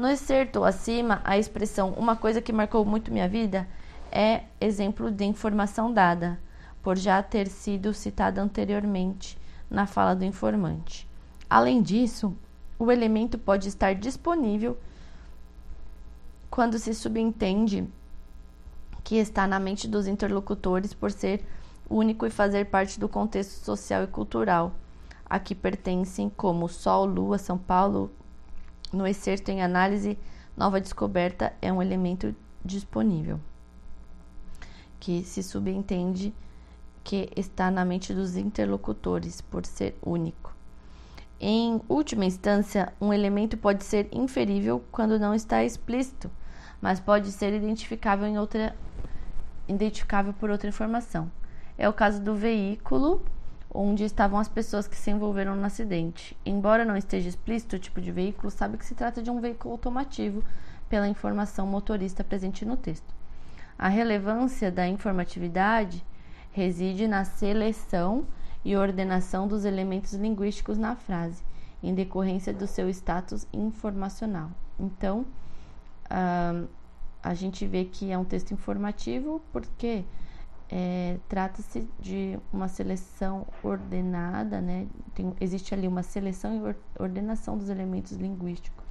[0.00, 3.68] No excerto acima, a expressão uma coisa que marcou muito minha vida
[4.10, 6.40] é exemplo de informação dada
[6.82, 9.36] por já ter sido citada anteriormente
[9.68, 11.06] na fala do informante.
[11.50, 12.34] Além disso,
[12.78, 14.78] o elemento pode estar disponível
[16.50, 17.86] quando se subentende
[19.04, 21.44] que está na mente dos interlocutores por ser
[21.90, 24.72] único e fazer parte do contexto social e cultural
[25.26, 28.10] a que pertencem, como Sol, Lua, São Paulo.
[28.92, 30.18] No excerto em análise,
[30.56, 33.40] nova descoberta é um elemento disponível,
[34.98, 36.34] que se subentende
[37.02, 40.54] que está na mente dos interlocutores por ser único.
[41.40, 46.30] Em última instância, um elemento pode ser inferível quando não está explícito,
[46.80, 48.76] mas pode ser identificável em outra
[49.66, 51.30] identificável por outra informação.
[51.78, 53.22] É o caso do veículo
[53.72, 56.36] onde estavam as pessoas que se envolveram no acidente.
[56.44, 59.72] Embora não esteja explícito o tipo de veículo, sabe que se trata de um veículo
[59.72, 60.42] automativo
[60.88, 63.14] pela informação motorista presente no texto.
[63.78, 66.04] A relevância da informatividade
[66.52, 68.26] reside na seleção
[68.64, 71.42] e ordenação dos elementos linguísticos na frase,
[71.82, 74.50] em decorrência do seu status informacional.
[74.78, 75.24] Então,
[76.10, 76.68] uh,
[77.22, 80.04] a gente vê que é um texto informativo porque
[80.70, 84.86] é, trata-se de uma seleção ordenada, né?
[85.14, 88.84] Tem, existe ali uma seleção e ordenação dos elementos linguísticos.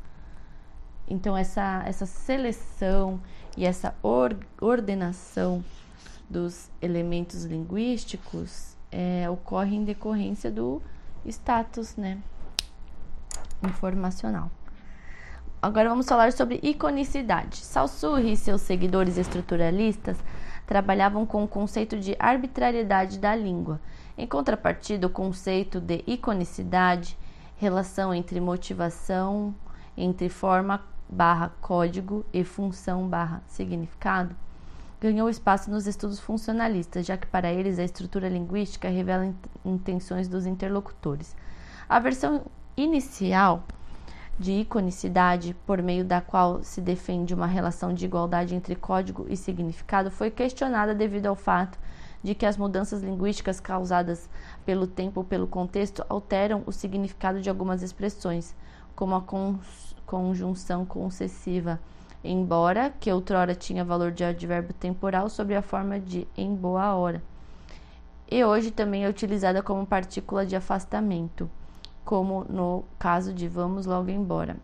[1.08, 3.20] Então, essa, essa seleção
[3.56, 5.64] e essa or, ordenação
[6.30, 10.82] dos elementos linguísticos é, ocorre em decorrência do
[11.26, 12.20] status né,
[13.64, 14.52] informacional.
[15.62, 17.58] Agora vamos falar sobre iconicidade.
[17.58, 20.18] Saussure e seus seguidores estruturalistas
[20.70, 23.82] trabalhavam com o conceito de arbitrariedade da língua.
[24.16, 27.18] Em contrapartida, o conceito de iconicidade,
[27.58, 29.56] relação entre motivação,
[29.98, 30.80] entre forma
[31.10, 34.36] barra código e função barra significado,
[35.02, 39.34] ganhou espaço nos estudos funcionalistas, já que para eles a estrutura linguística revela
[39.66, 41.36] intenções dos interlocutores.
[41.90, 42.46] A versão
[42.78, 43.64] inicial
[44.40, 49.36] de iconicidade, por meio da qual se defende uma relação de igualdade entre código e
[49.36, 51.78] significado, foi questionada devido ao fato
[52.24, 54.30] de que as mudanças linguísticas causadas
[54.66, 58.56] pelo tempo ou pelo contexto alteram o significado de algumas expressões,
[58.96, 59.24] como a
[60.06, 61.80] conjunção concessiva
[62.24, 67.22] embora, que outrora tinha valor de advérbio temporal sob a forma de em boa hora.
[68.30, 71.50] E hoje também é utilizada como partícula de afastamento,
[72.04, 74.58] como no caso de vamos logo embora.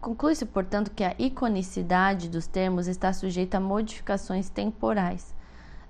[0.00, 5.34] Conclui-se, portanto, que a iconicidade dos termos está sujeita a modificações temporais,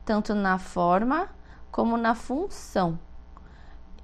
[0.05, 1.29] tanto na forma
[1.71, 2.99] como na função,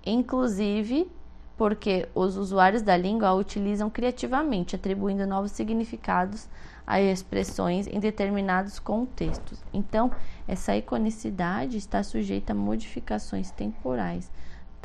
[0.04, 1.10] inclusive
[1.56, 6.48] porque os usuários da língua a utilizam criativamente, atribuindo novos significados
[6.86, 9.58] a expressões em determinados contextos.
[9.72, 10.10] Então,
[10.46, 14.30] essa iconicidade está sujeita a modificações temporais,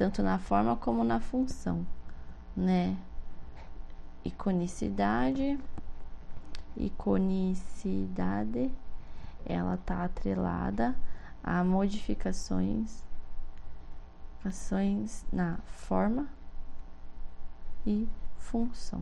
[0.01, 1.85] tanto na forma como na função,
[2.57, 2.97] né?
[4.25, 5.59] Iconicidade,
[6.75, 8.71] iconicidade,
[9.45, 10.95] ela está atrelada
[11.43, 13.03] a modificações
[14.43, 16.27] ações na forma
[17.85, 19.01] e função.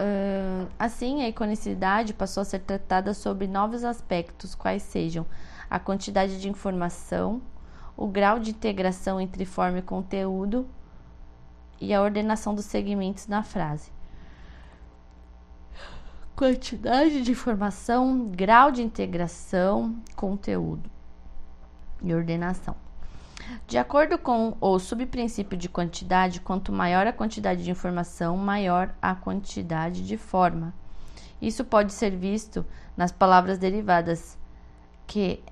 [0.00, 5.26] Uh, assim, a iconicidade passou a ser tratada sobre novos aspectos, quais sejam
[5.68, 7.42] a quantidade de informação,
[7.96, 10.66] o grau de integração entre forma e conteúdo
[11.80, 13.92] e a ordenação dos segmentos na frase.
[16.34, 20.90] Quantidade de informação, grau de integração, conteúdo
[22.02, 22.74] e ordenação.
[23.66, 29.14] De acordo com o subprincípio de quantidade, quanto maior a quantidade de informação, maior a
[29.14, 30.74] quantidade de forma.
[31.40, 32.64] Isso pode ser visto
[32.96, 34.38] nas palavras derivadas,
[35.06, 35.42] que,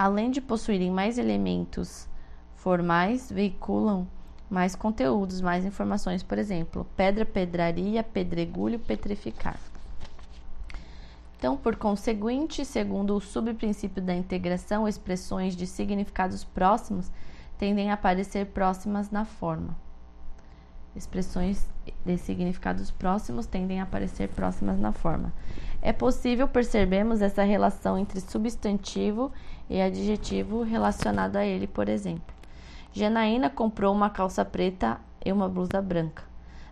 [0.00, 2.08] além de possuírem mais elementos
[2.54, 4.08] formais, veiculam
[4.48, 9.60] mais conteúdos, mais informações, por exemplo, pedra, pedraria, pedregulho, petrificar.
[11.36, 17.12] Então, por conseguinte, segundo o subprincípio da integração, expressões de significados próximos
[17.58, 19.76] tendem a aparecer próximas na forma.
[20.96, 21.68] Expressões
[22.06, 25.30] de significados próximos tendem a aparecer próximas na forma.
[25.82, 29.30] É possível percebermos essa relação entre substantivo
[29.70, 32.34] e adjetivo relacionado a ele, por exemplo.
[32.92, 36.24] Janaína comprou uma calça preta e uma blusa branca.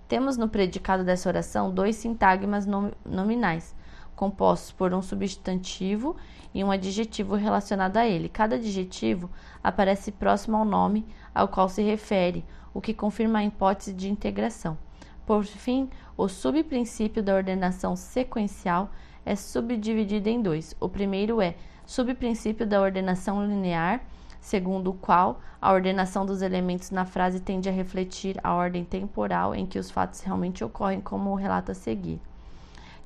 [0.09, 2.66] Temos no predicado dessa oração dois sintagmas
[3.07, 3.76] nominais,
[4.16, 6.16] compostos por um substantivo
[6.53, 8.28] e um adjetivo relacionado a ele.
[8.28, 9.30] Cada adjetivo
[9.62, 12.44] aparece próximo ao nome ao qual se refere,
[12.74, 14.76] o que confirma a hipótese de integração.
[15.24, 18.90] Por fim, o subprincípio da ordenação sequencial
[19.24, 20.74] é subdividido em dois.
[20.80, 21.55] O primeiro é
[21.89, 24.03] subprincípio da ordenação linear,
[24.43, 29.55] segundo o qual a ordenação dos elementos na frase tende a refletir a ordem temporal
[29.55, 32.20] em que os fatos realmente ocorrem, como o relato a seguir.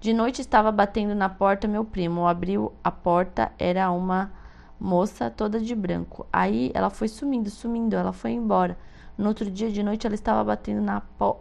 [0.00, 2.26] De noite estava batendo na porta meu primo.
[2.26, 4.32] Abriu a porta, era uma
[4.80, 6.26] moça toda de branco.
[6.32, 8.76] Aí ela foi sumindo, sumindo, ela foi embora.
[9.16, 11.40] No outro dia de noite ela estava batendo na porta.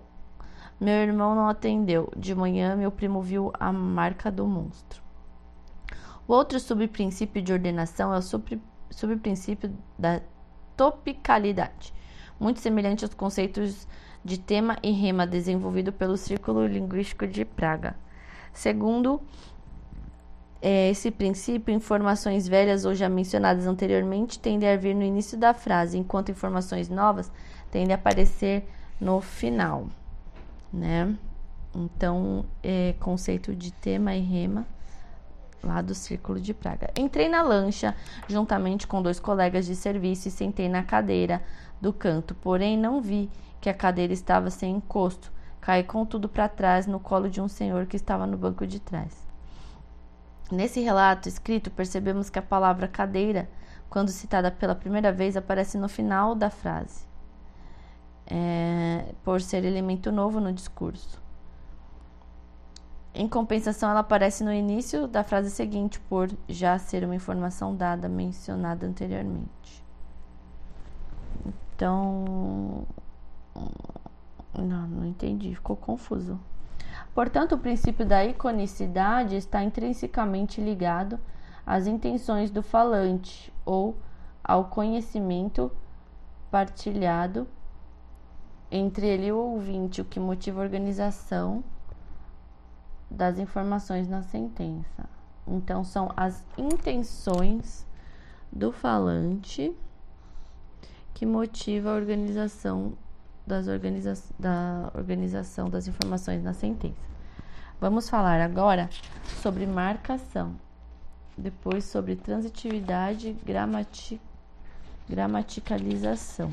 [0.79, 2.07] Meu irmão não atendeu.
[2.15, 5.01] De manhã meu primo viu a marca do monstro.
[6.31, 8.21] O outro subprincípio de ordenação é o
[8.89, 9.69] subprincípio
[9.99, 10.21] da
[10.77, 11.93] topicalidade,
[12.39, 13.85] muito semelhante aos conceitos
[14.23, 17.97] de tema e rema desenvolvido pelo Círculo Linguístico de Praga.
[18.53, 19.19] Segundo
[20.61, 25.53] é, esse princípio, informações velhas ou já mencionadas anteriormente tendem a vir no início da
[25.53, 27.29] frase, enquanto informações novas
[27.69, 28.65] tendem a aparecer
[29.01, 29.89] no final,
[30.71, 31.13] né?
[31.75, 34.65] Então, é, conceito de tema e rema
[35.63, 36.89] lá do Círculo de Praga.
[36.97, 37.95] Entrei na lancha
[38.27, 41.41] juntamente com dois colegas de serviço e sentei na cadeira
[41.79, 45.31] do canto, porém não vi que a cadeira estava sem encosto.
[45.59, 48.79] Caí com tudo para trás no colo de um senhor que estava no banco de
[48.79, 49.29] trás.
[50.51, 53.47] Nesse relato escrito, percebemos que a palavra cadeira,
[53.89, 57.05] quando citada pela primeira vez, aparece no final da frase,
[58.25, 61.20] é, por ser elemento novo no discurso.
[63.13, 68.07] Em compensação, ela aparece no início da frase seguinte, por já ser uma informação dada,
[68.07, 69.83] mencionada anteriormente.
[71.75, 72.85] Então,
[74.57, 76.39] não, não entendi, ficou confuso.
[77.13, 81.19] Portanto, o princípio da iconicidade está intrinsecamente ligado
[81.65, 83.97] às intenções do falante ou
[84.43, 85.69] ao conhecimento
[86.49, 87.45] partilhado
[88.71, 91.61] entre ele e o ouvinte, o que motiva a organização
[93.11, 95.09] das informações na sentença.
[95.45, 97.85] Então, são as intenções
[98.51, 99.75] do falante
[101.13, 102.93] que motiva a organização
[103.45, 107.11] das organiza da organização das informações na sentença.
[107.79, 108.89] Vamos falar agora
[109.41, 110.55] sobre marcação,
[111.37, 114.21] depois sobre transitividade gramati
[115.09, 116.49] gramaticalização.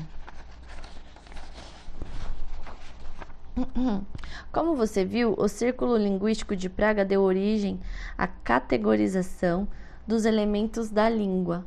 [4.51, 7.79] Como você viu, o círculo linguístico de Praga deu origem
[8.17, 9.67] à categorização
[10.07, 11.65] dos elementos da língua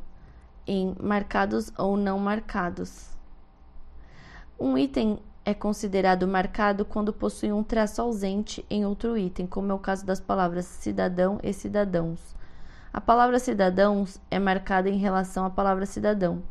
[0.65, 3.09] em marcados ou não marcados.
[4.59, 9.75] Um item é considerado marcado quando possui um traço ausente em outro item, como é
[9.75, 12.33] o caso das palavras cidadão e cidadãos.
[12.93, 16.41] A palavra cidadãos é marcada em relação à palavra cidadão,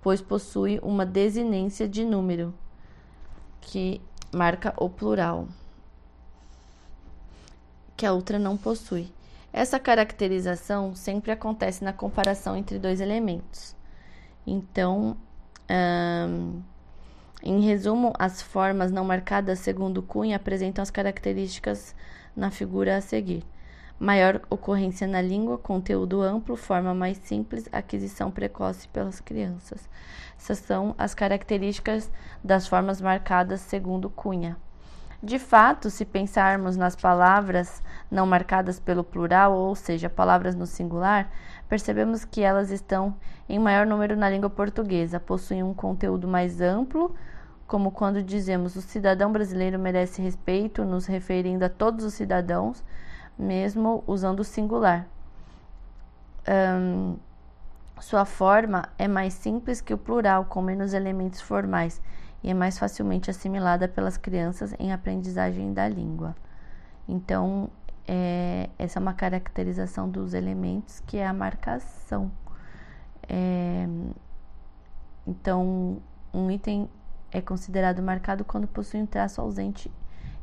[0.00, 2.54] pois possui uma desinência de número,
[3.60, 4.00] que
[4.32, 5.48] marca o plural,
[7.96, 9.12] que a outra não possui.
[9.52, 13.74] Essa caracterização sempre acontece na comparação entre dois elementos.
[14.46, 15.16] Então,
[17.42, 21.94] em resumo, as formas não marcadas segundo Cunha apresentam as características
[22.36, 23.42] na figura a seguir.
[23.98, 29.88] Maior ocorrência na língua, conteúdo amplo, forma mais simples, aquisição precoce pelas crianças.
[30.38, 32.10] Essas são as características
[32.44, 34.56] das formas marcadas segundo Cunha.
[35.22, 41.30] De fato, se pensarmos nas palavras não marcadas pelo plural, ou seja, palavras no singular,
[41.66, 43.16] percebemos que elas estão
[43.48, 47.14] em maior número na língua portuguesa, possuem um conteúdo mais amplo,
[47.66, 52.84] como quando dizemos o cidadão brasileiro merece respeito, nos referindo a todos os cidadãos,
[53.38, 55.06] mesmo usando o singular.
[56.48, 57.16] Um,
[58.00, 62.00] sua forma é mais simples que o plural, com menos elementos formais,
[62.42, 66.36] e é mais facilmente assimilada pelas crianças em aprendizagem da língua.
[67.08, 67.70] Então,
[68.06, 72.30] é, essa é uma caracterização dos elementos que é a marcação.
[73.28, 73.88] É,
[75.26, 76.00] então,
[76.32, 76.88] um item
[77.32, 79.90] é considerado marcado quando possui um traço ausente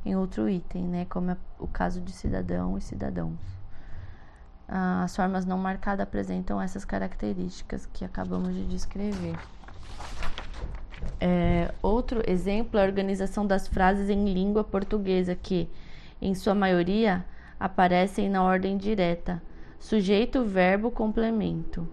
[0.06, 3.40] em outro item, né, como é o caso de cidadão e cidadãos.
[4.68, 9.36] As formas não marcadas apresentam essas características que acabamos de descrever.
[11.20, 15.70] É, outro exemplo é a organização das frases em língua portuguesa, que,
[16.22, 17.26] em sua maioria,
[17.60, 19.42] aparecem na ordem direta:
[19.80, 21.88] sujeito, verbo, complemento.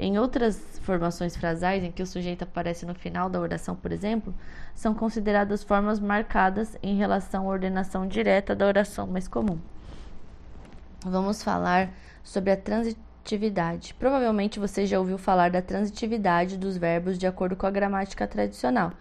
[0.00, 4.32] Em outras formações frasais, em que o sujeito aparece no final da oração, por exemplo,
[4.72, 9.58] são consideradas formas marcadas em relação à ordenação direta da oração mais comum.
[11.04, 11.90] Vamos falar
[12.22, 13.92] sobre a transitividade.
[13.94, 18.92] Provavelmente você já ouviu falar da transitividade dos verbos de acordo com a gramática tradicional.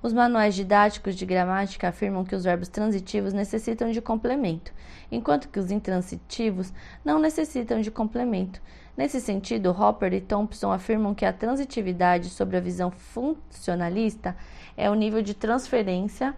[0.00, 4.72] Os manuais didáticos de gramática afirmam que os verbos transitivos necessitam de complemento,
[5.10, 6.72] enquanto que os intransitivos
[7.04, 8.60] não necessitam de complemento.
[8.96, 14.34] Nesse sentido, Hopper e Thompson afirmam que a transitividade, sobre a visão funcionalista,
[14.76, 16.34] é o nível de transferência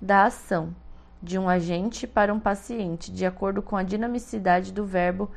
[0.00, 0.74] da ação
[1.22, 5.30] de um agente para um paciente, de acordo com a dinamicidade do verbo,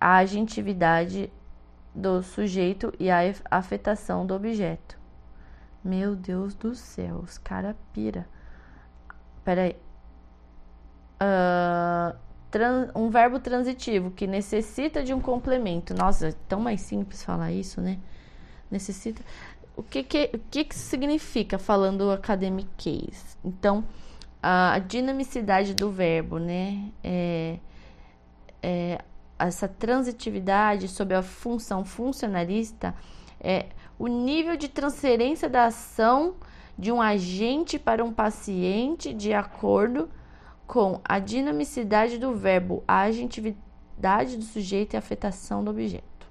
[0.00, 1.32] a agentividade
[1.94, 4.98] do sujeito e a afetação do objeto.
[5.84, 8.26] Meu Deus do céu, os cara pira.
[9.44, 9.76] Peraí.
[11.20, 12.16] Uh,
[12.94, 15.94] um verbo transitivo que necessita de um complemento.
[15.94, 17.98] Nossa, é tão mais simples falar isso, né?
[18.70, 19.22] Necessita.
[19.76, 23.36] O que que, o que, que significa falando academic case?
[23.44, 23.84] Então,
[24.42, 26.90] a, a dinamicidade do verbo, né?
[27.02, 27.58] É,
[28.62, 28.98] é,
[29.38, 32.94] essa transitividade sob a função funcionalista
[33.40, 33.66] é
[33.98, 36.34] o nível de transferência da ação
[36.78, 40.08] de um agente para um paciente de acordo
[40.72, 46.26] com a dinamicidade do verbo, a agentividade do sujeito e a afetação do objeto.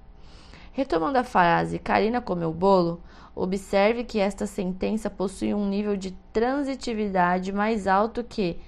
[0.71, 3.03] Retomando a frase Karina comeu bolo,
[3.35, 8.59] observe que esta sentença possui um nível de transitividade mais alto que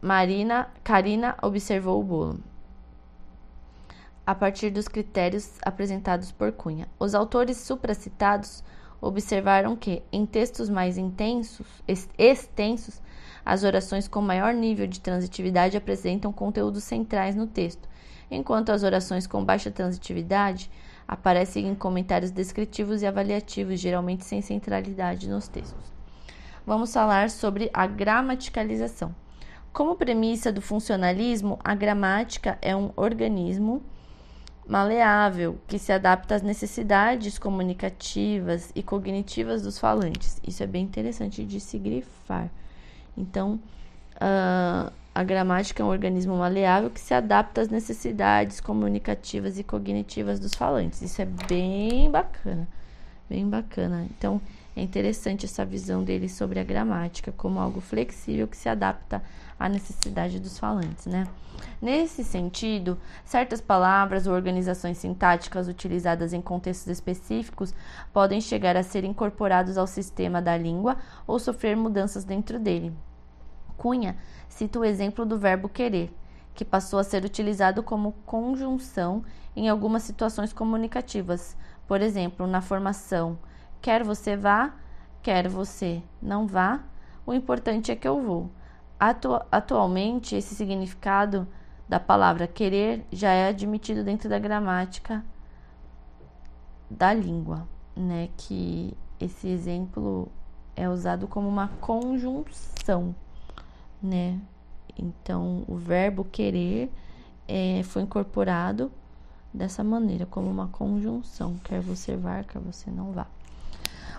[0.00, 2.40] Marina, Karina observou o bolo.
[4.26, 8.64] A partir dos critérios apresentados por Cunha, os autores supracitados
[9.00, 11.66] observaram que, em textos mais intensos,
[12.18, 13.00] extensos,
[13.44, 17.88] as orações com maior nível de transitividade apresentam conteúdos centrais no texto,
[18.30, 20.70] enquanto as orações com baixa transitividade
[21.08, 25.92] aparecem em comentários descritivos e avaliativos, geralmente sem centralidade nos textos.
[26.64, 29.14] Vamos falar sobre a gramaticalização.
[29.72, 33.82] Como premissa do funcionalismo, a gramática é um organismo
[34.70, 40.40] maleável que se adapta às necessidades comunicativas e cognitivas dos falantes.
[40.46, 42.48] Isso é bem interessante de se grifar.
[43.18, 43.58] Então,
[44.14, 50.38] uh, a gramática é um organismo maleável que se adapta às necessidades comunicativas e cognitivas
[50.38, 51.02] dos falantes.
[51.02, 52.68] Isso é bem bacana,
[53.28, 54.06] bem bacana.
[54.16, 54.40] Então,
[54.76, 59.20] é interessante essa visão dele sobre a gramática como algo flexível que se adapta
[59.60, 61.28] à necessidade dos falantes, né?
[61.82, 67.74] Nesse sentido, certas palavras ou organizações sintáticas utilizadas em contextos específicos
[68.10, 70.96] podem chegar a ser incorporados ao sistema da língua
[71.26, 72.94] ou sofrer mudanças dentro dele.
[73.76, 74.16] Cunha
[74.48, 76.10] cita o exemplo do verbo querer,
[76.54, 79.22] que passou a ser utilizado como conjunção
[79.54, 81.54] em algumas situações comunicativas.
[81.86, 83.38] Por exemplo, na formação
[83.82, 84.72] quer você vá,
[85.22, 86.80] quer você não vá,
[87.26, 88.50] o importante é que eu vou.
[89.00, 91.48] Atu atualmente, esse significado
[91.88, 95.24] da palavra querer já é admitido dentro da gramática
[96.90, 100.30] da língua, né, que esse exemplo
[100.76, 103.14] é usado como uma conjunção,
[104.02, 104.38] né?
[104.98, 106.92] Então, o verbo querer
[107.48, 108.92] é, foi incorporado
[109.52, 113.26] dessa maneira, como uma conjunção, quer você vá, quer você não vá.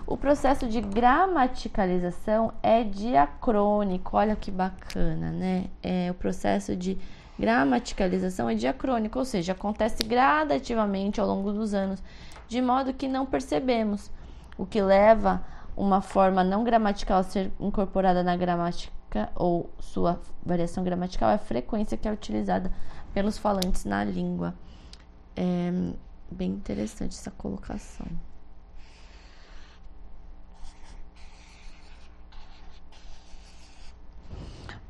[0.06, 5.66] O processo de gramaticalização é diacrônico, olha que bacana, né?
[5.82, 6.98] É, o processo de
[7.38, 12.02] gramaticalização é diacrônico, ou seja, acontece gradativamente ao longo dos anos,
[12.48, 14.10] de modo que não percebemos,
[14.58, 15.42] o que leva
[15.76, 21.38] uma forma não gramatical a ser incorporada na gramática ou sua variação gramatical é a
[21.38, 22.70] frequência que é utilizada
[23.14, 24.54] pelos falantes na língua.
[25.34, 25.70] É
[26.30, 28.06] bem interessante essa colocação.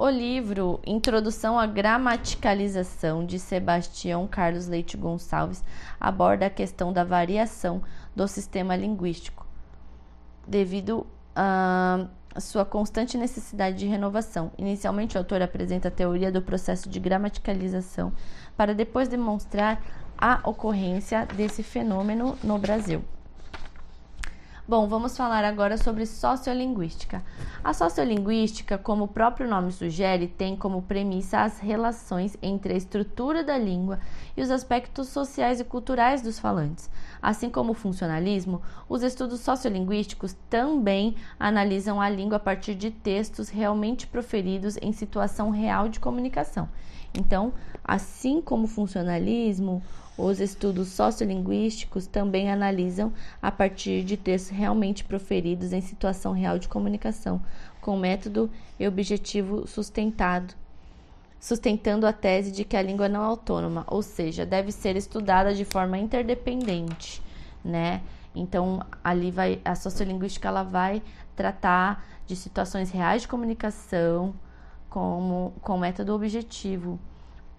[0.02, 5.62] O livro Introdução à Gramaticalização de Sebastião Carlos Leite Gonçalves
[6.00, 7.80] aborda a questão da variação
[8.12, 9.46] do sistema linguístico,
[10.44, 12.08] devido a
[12.40, 14.50] sua constante necessidade de renovação.
[14.58, 18.12] Inicialmente, o autor apresenta a teoria do processo de gramaticalização
[18.56, 19.80] para depois demonstrar
[20.18, 23.04] a ocorrência desse fenômeno no Brasil.
[24.66, 27.20] Bom, vamos falar agora sobre sociolinguística.
[27.64, 33.42] A sociolinguística, como o próprio nome sugere, tem como premissa as relações entre a estrutura
[33.42, 33.98] da língua
[34.36, 36.88] e os aspectos sociais e culturais dos falantes.
[37.20, 43.48] Assim como o funcionalismo, os estudos sociolinguísticos também analisam a língua a partir de textos
[43.48, 46.68] realmente proferidos em situação real de comunicação.
[47.12, 47.52] Então,
[47.84, 49.82] assim como o funcionalismo,
[50.16, 56.68] os estudos sociolinguísticos também analisam a partir de textos realmente proferidos em situação real de
[56.68, 57.40] comunicação,
[57.80, 60.54] com método e objetivo sustentado,
[61.40, 65.54] sustentando a tese de que a língua não é autônoma, ou seja, deve ser estudada
[65.54, 67.22] de forma interdependente,
[67.64, 68.02] né?
[68.34, 71.02] Então, ali vai a sociolinguística ela vai
[71.34, 74.34] tratar de situações reais de comunicação
[74.88, 76.98] como com método objetivo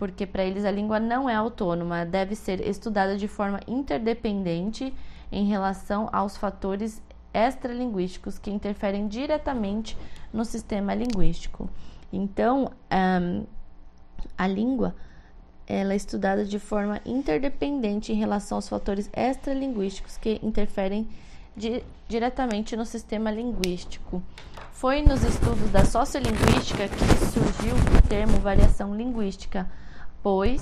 [0.03, 4.93] porque para eles a língua não é autônoma, deve ser estudada de forma interdependente
[5.31, 7.01] em relação aos fatores
[7.33, 9.97] extralinguísticos que interferem diretamente
[10.33, 11.69] no sistema linguístico.
[12.11, 13.45] Então, um,
[14.37, 14.93] a língua
[15.65, 21.07] ela é estudada de forma interdependente em relação aos fatores extralinguísticos que interferem
[21.55, 24.21] di diretamente no sistema linguístico.
[24.73, 29.65] Foi nos estudos da sociolinguística que surgiu o termo variação linguística
[30.23, 30.61] pois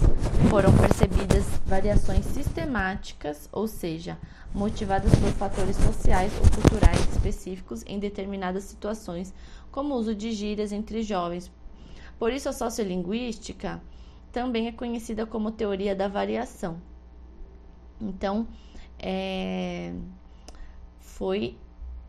[0.50, 4.18] foram percebidas variações sistemáticas, ou seja,
[4.56, 9.32] motivadas por fatores sociais ou culturais específicos em determinadas situações,
[9.72, 11.52] como o uso de gírias entre jovens.
[12.18, 13.80] Por isso, a sociolinguística
[14.32, 16.82] também é conhecida como teoria da variação.
[18.02, 18.48] Então,
[18.98, 19.94] é,
[21.00, 21.56] foi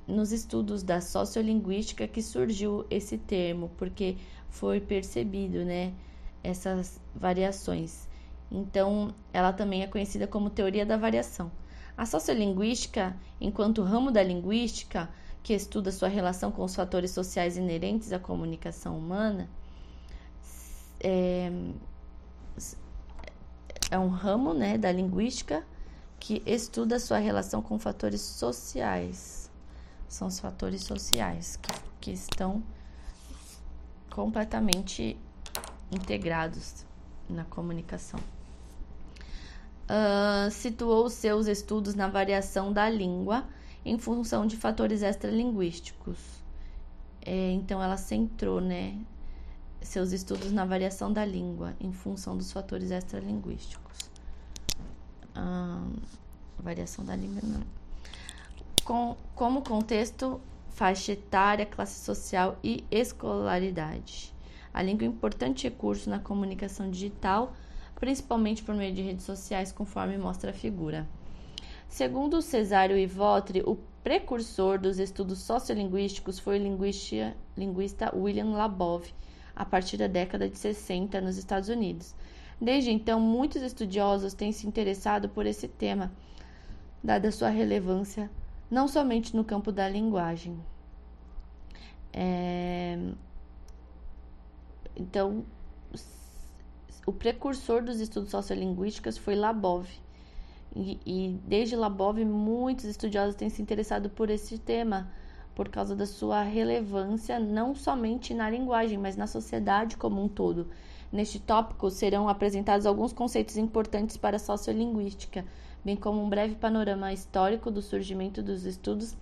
[0.07, 4.17] nos estudos da sociolinguística que surgiu esse termo, porque
[4.49, 5.93] foi percebido, né?
[6.43, 8.09] Essas variações.
[8.51, 11.51] Então, ela também é conhecida como teoria da variação.
[11.97, 15.09] A sociolinguística, enquanto ramo da linguística,
[15.43, 19.49] que estuda sua relação com os fatores sociais inerentes à comunicação humana,
[21.01, 21.51] é,
[23.91, 25.65] é um ramo né, da linguística
[26.21, 29.51] que estuda sua relação com fatores sociais.
[30.09, 32.63] São os fatores sociais que, que estão
[34.09, 35.19] completamente
[35.93, 36.85] integrados
[37.29, 38.19] na comunicação.
[39.85, 43.45] Uh, situou seus estudos na variação da língua
[43.85, 46.19] em função de fatores extralinguísticos.
[47.25, 48.99] É, então, ela centrou né,
[49.81, 54.11] seus estudos na variação da língua em função dos fatores extralinguísticos.
[55.37, 56.01] Uh,
[56.59, 57.63] variação da língua, não.
[58.85, 60.41] Com, como contexto,
[60.71, 64.32] faixa etária, classe social e escolaridade.
[64.73, 67.55] A língua é um importante recurso na comunicação digital,
[67.95, 71.07] principalmente por meio de redes sociais, conforme mostra a figura.
[71.89, 76.63] Segundo Cesário Ivotri, o precursor dos estudos sociolinguísticos foi o
[77.57, 79.05] linguista, William Labov,
[79.55, 82.15] a partir da década de 60 nos Estados Unidos.
[82.61, 86.11] Desde então, muitos estudiosos têm se interessado por esse tema,
[87.03, 88.31] dada sua relevância
[88.73, 90.59] não somente no campo da linguagem.
[92.11, 92.99] É,
[94.97, 95.45] então,
[97.07, 99.89] o precursor dos estudos sociolinguísticos foi Labov.
[100.75, 105.11] E, e, desde Labov, muitos estudiosos têm se interessado por esse tema,
[105.55, 110.69] por causa da sua relevância, não somente na linguagem, mas na sociedade como um todo.
[111.11, 115.45] Neste tópico serão apresentados alguns conceitos importantes para a sociolinguística,
[115.85, 119.15] bem como um breve panorama histórico do surgimento dos estudos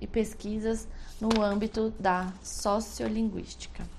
[0.00, 0.86] e pesquisas
[1.20, 3.97] no âmbito da sociolinguística.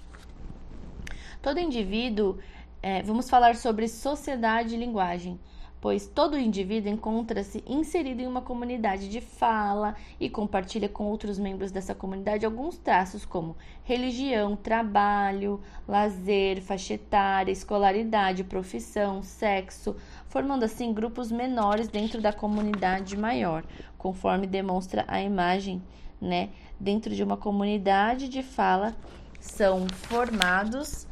[1.42, 2.38] Todo indivíduo,
[2.82, 5.40] é, vamos falar sobre sociedade e linguagem
[5.82, 11.72] pois todo indivíduo encontra-se inserido em uma comunidade de fala e compartilha com outros membros
[11.72, 19.96] dessa comunidade alguns traços como religião, trabalho, lazer, faixa etária, escolaridade, profissão, sexo,
[20.28, 23.64] formando assim grupos menores dentro da comunidade maior,
[23.98, 25.82] conforme demonstra a imagem,
[26.20, 26.50] né?
[26.78, 28.96] Dentro de uma comunidade de fala
[29.40, 31.08] são formados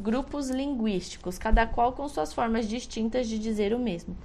[0.00, 4.16] grupos linguísticos, cada qual com suas formas distintas de dizer o mesmo.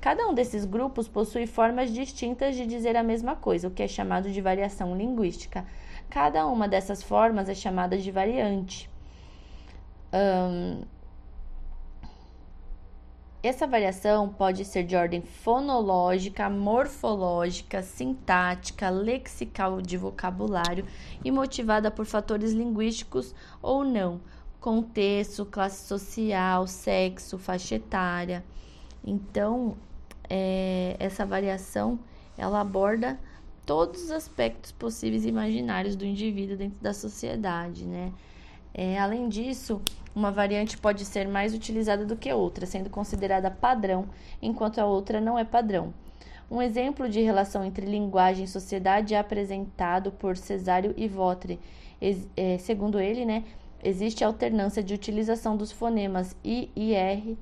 [0.00, 3.88] Cada um desses grupos possui formas distintas de dizer a mesma coisa, o que é
[3.88, 5.66] chamado de variação linguística.
[6.10, 8.90] Cada uma dessas formas é chamada de variante.
[10.12, 10.82] Um,
[13.42, 20.86] essa variação pode ser de ordem fonológica, morfológica, sintática, lexical de vocabulário
[21.22, 24.20] e motivada por fatores linguísticos ou não
[24.64, 28.42] contexto, classe social, sexo, faixa etária.
[29.04, 29.76] Então,
[30.26, 31.98] é, essa variação
[32.38, 33.20] ela aborda
[33.66, 38.10] todos os aspectos possíveis e imaginários do indivíduo dentro da sociedade, né?
[38.72, 39.82] É, além disso,
[40.14, 44.06] uma variante pode ser mais utilizada do que outra, sendo considerada padrão,
[44.40, 45.92] enquanto a outra não é padrão.
[46.50, 51.60] Um exemplo de relação entre linguagem e sociedade é apresentado por Cesário e Votre.
[52.34, 53.44] É, segundo ele, né,
[53.84, 57.38] Existe alternância de utilização dos fonemas I e R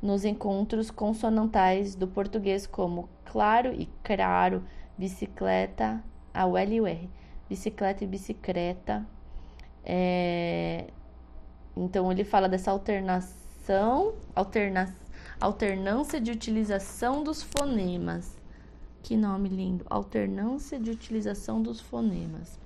[0.00, 4.62] nos encontros consonantais do português, como claro e claro,
[4.96, 6.00] bicicleta,
[6.32, 7.10] a U L e o R,
[7.48, 9.04] bicicleta e bicicleta.
[9.84, 10.86] É...
[11.76, 14.94] Então, ele fala dessa alternação, alterna...
[15.40, 18.40] alternância de utilização dos fonemas.
[19.02, 19.84] Que nome lindo!
[19.90, 22.61] Alternância de utilização dos fonemas.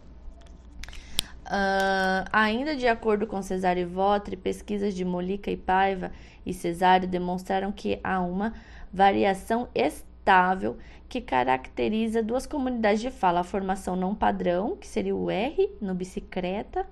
[1.47, 6.11] Uh, ainda de acordo com Cesário Votre, pesquisas de Molica e Paiva
[6.45, 8.53] e Cesário demonstraram que há uma
[8.93, 10.77] variação estável
[11.09, 15.95] que caracteriza duas comunidades de fala: a formação não padrão, que seria o R no
[15.95, 16.85] bicicleta,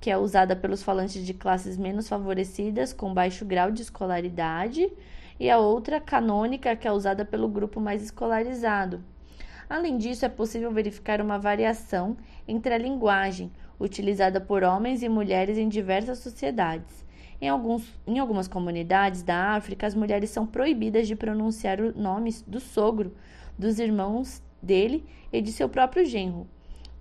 [0.00, 4.92] que é usada pelos falantes de classes menos favorecidas com baixo grau de escolaridade,
[5.40, 9.02] e a outra canônica, que é usada pelo grupo mais escolarizado.
[9.68, 12.16] Além disso, é possível verificar uma variação
[12.46, 13.50] entre a linguagem,
[13.82, 17.04] utilizada por homens e mulheres em diversas sociedades.
[17.40, 22.32] Em, alguns, em algumas comunidades da África, as mulheres são proibidas de pronunciar o nome
[22.46, 23.12] do sogro,
[23.58, 26.46] dos irmãos dele e de seu próprio genro.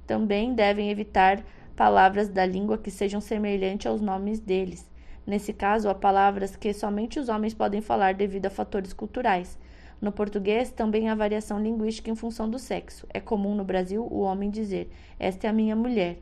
[0.07, 1.43] Também devem evitar
[1.75, 4.89] palavras da língua que sejam semelhantes aos nomes deles.
[5.25, 9.59] Nesse caso, há palavras que somente os homens podem falar devido a fatores culturais.
[10.01, 13.05] No português, também há variação linguística em função do sexo.
[13.13, 16.17] É comum no Brasil o homem dizer: Esta é a minha mulher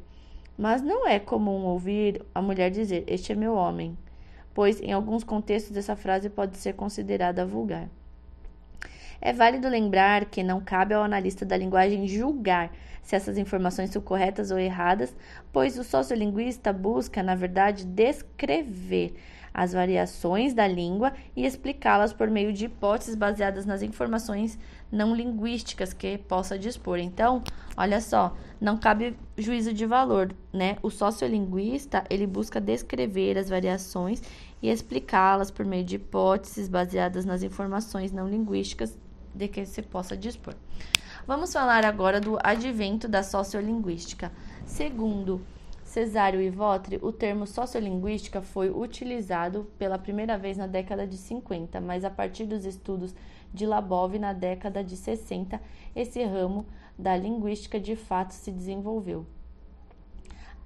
[0.60, 3.97] mas não é comum ouvir a mulher dizer: Este é meu homem,
[4.53, 7.88] pois em alguns contextos essa frase pode ser considerada vulgar.
[9.22, 14.01] É válido lembrar que não cabe ao analista da linguagem julgar se essas informações são
[14.01, 15.16] corretas ou erradas,
[15.53, 19.16] pois o sociolinguista busca, na verdade, descrever
[19.53, 24.60] as variações da língua e explicá-las por meio de hipóteses baseadas nas informações
[24.92, 27.00] não linguísticas que possa dispor.
[27.00, 27.44] Então,
[27.78, 30.78] olha só, não cabe juízo de valor, né?
[30.82, 34.22] O sociolinguista, ele busca descrever as variações
[34.62, 38.98] e explicá-las por meio de hipóteses baseadas nas informações não linguísticas
[39.34, 40.56] de que se possa dispor.
[41.26, 44.32] Vamos falar agora do advento da sociolinguística.
[44.66, 45.42] Segundo
[45.84, 51.82] Cesário e Votre, o termo sociolinguística foi utilizado pela primeira vez na década de 50,
[51.82, 53.16] mas a partir dos estudos
[53.54, 55.62] de Labov na década de 60,
[55.95, 56.66] esse ramo
[56.97, 59.26] da linguística de fato se desenvolveu.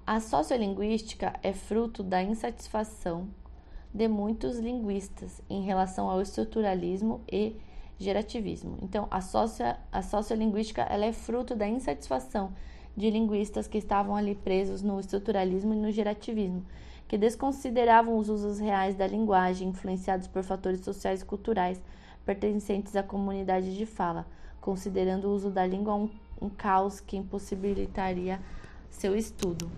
[0.05, 3.29] A sociolinguística é fruto da insatisfação
[3.93, 7.55] de muitos linguistas em relação ao estruturalismo e
[7.99, 8.77] gerativismo.
[8.81, 12.51] Então, a, socia, a sociolinguística ela é fruto da insatisfação
[12.97, 16.65] de linguistas que estavam ali presos no estruturalismo e no gerativismo,
[17.07, 21.81] que desconsideravam os usos reais da linguagem, influenciados por fatores sociais e culturais
[22.25, 24.25] pertencentes à comunidade de fala,
[24.61, 26.09] considerando o uso da língua um,
[26.41, 28.39] um caos que impossibilitaria
[28.89, 29.69] seu estudo.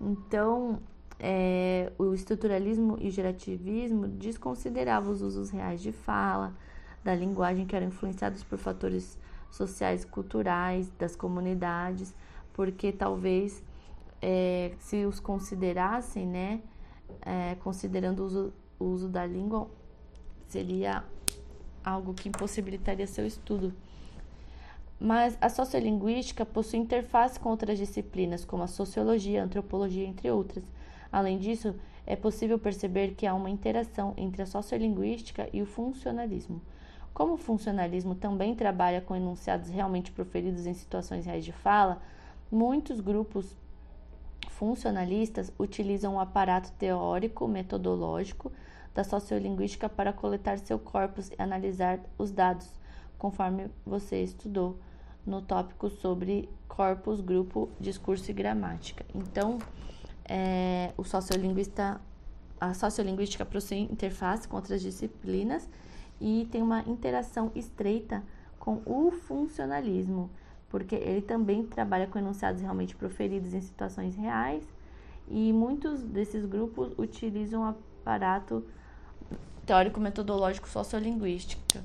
[0.00, 0.78] Então,
[1.18, 6.54] é, o estruturalismo e o gerativismo desconsideravam os usos reais de fala,
[7.04, 9.18] da linguagem que eram influenciados por fatores
[9.50, 12.14] sociais culturais das comunidades,
[12.52, 13.62] porque talvez
[14.20, 16.60] é, se os considerassem, né,
[17.20, 19.68] é, considerando o uso o uso da língua
[20.48, 21.04] seria
[21.84, 23.72] algo que impossibilitaria seu estudo.
[24.98, 30.64] Mas a sociolinguística possui interface com outras disciplinas, como a sociologia, a antropologia, entre outras.
[31.10, 31.74] Além disso,
[32.06, 36.60] é possível perceber que há uma interação entre a sociolinguística e o funcionalismo.
[37.12, 42.00] Como o funcionalismo também trabalha com enunciados realmente proferidos em situações reais de fala,
[42.50, 43.56] muitos grupos
[44.48, 48.50] funcionalistas utilizam o aparato teórico metodológico
[48.94, 52.68] da sociolinguística para coletar seu corpus e analisar os dados,
[53.18, 54.78] conforme você estudou
[55.24, 59.04] no tópico sobre corpus, grupo, discurso e gramática.
[59.14, 59.58] Então,
[60.24, 62.00] é, o sociolinguista,
[62.60, 65.68] a sociolinguística possui interface com outras disciplinas
[66.20, 68.22] e tem uma interação estreita
[68.58, 70.30] com o funcionalismo,
[70.68, 74.64] porque ele também trabalha com enunciados realmente proferidos em situações reais
[75.28, 78.64] e muitos desses grupos utilizam o aparato
[79.66, 81.82] teórico-metodológico sociolinguística,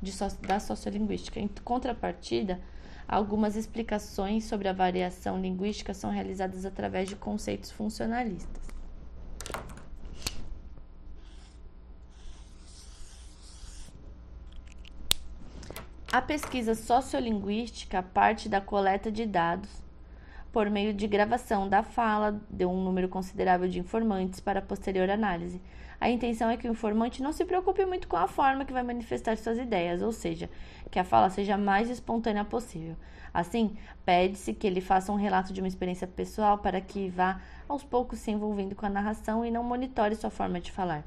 [0.00, 0.12] de,
[0.46, 1.40] da sociolinguística.
[1.40, 2.60] Em contrapartida,
[3.08, 8.66] algumas explicações sobre a variação linguística são realizadas através de conceitos funcionalistas.
[16.12, 19.68] A pesquisa sociolinguística parte da coleta de dados
[20.50, 25.60] por meio de gravação da fala de um número considerável de informantes para posterior análise.
[26.00, 28.82] A intenção é que o informante não se preocupe muito com a forma que vai
[28.82, 30.50] manifestar suas ideias, ou seja,
[30.90, 32.96] que a fala seja mais espontânea possível.
[33.32, 37.82] Assim, pede-se que ele faça um relato de uma experiência pessoal para que vá aos
[37.82, 41.04] poucos se envolvendo com a narração e não monitore sua forma de falar.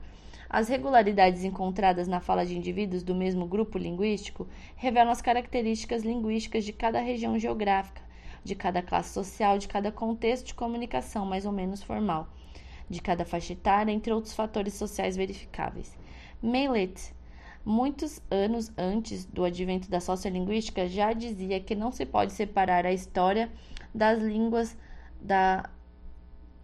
[0.49, 6.65] As regularidades encontradas na fala de indivíduos do mesmo grupo linguístico revelam as características linguísticas
[6.65, 8.01] de cada região geográfica,
[8.43, 12.27] de cada classe social, de cada contexto de comunicação mais ou menos formal,
[12.89, 15.97] de cada faixa etária, entre outros fatores sociais verificáveis.
[16.41, 17.13] Mailet,
[17.63, 22.91] muitos anos antes do advento da sociolinguística, já dizia que não se pode separar a
[22.91, 23.51] história
[23.93, 24.77] das línguas
[25.21, 25.69] da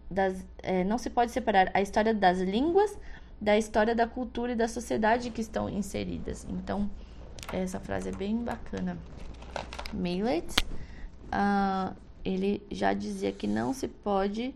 [0.08, 2.96] das, é, não se pode separar a história das línguas
[3.40, 6.46] da história da cultura e da sociedade que estão inseridas.
[6.48, 6.90] Então,
[7.52, 8.96] essa frase é bem bacana.
[9.92, 10.54] Millet,
[11.26, 14.54] uh, ele já dizia que não se pode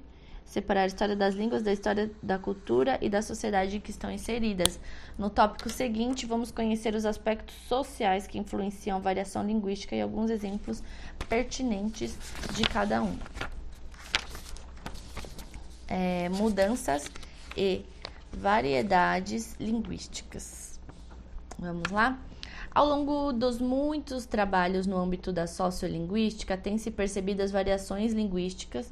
[0.51, 4.81] separar a história das línguas da história da cultura e da sociedade que estão inseridas.
[5.17, 10.29] No tópico seguinte, vamos conhecer os aspectos sociais que influenciam a variação linguística e alguns
[10.29, 10.83] exemplos
[11.29, 12.19] pertinentes
[12.53, 13.17] de cada um.
[15.87, 17.09] É, mudanças
[17.57, 17.85] e
[18.33, 20.81] variedades linguísticas.
[21.57, 22.19] Vamos lá?
[22.73, 28.91] Ao longo dos muitos trabalhos no âmbito da sociolinguística, tem-se percebido as variações linguísticas,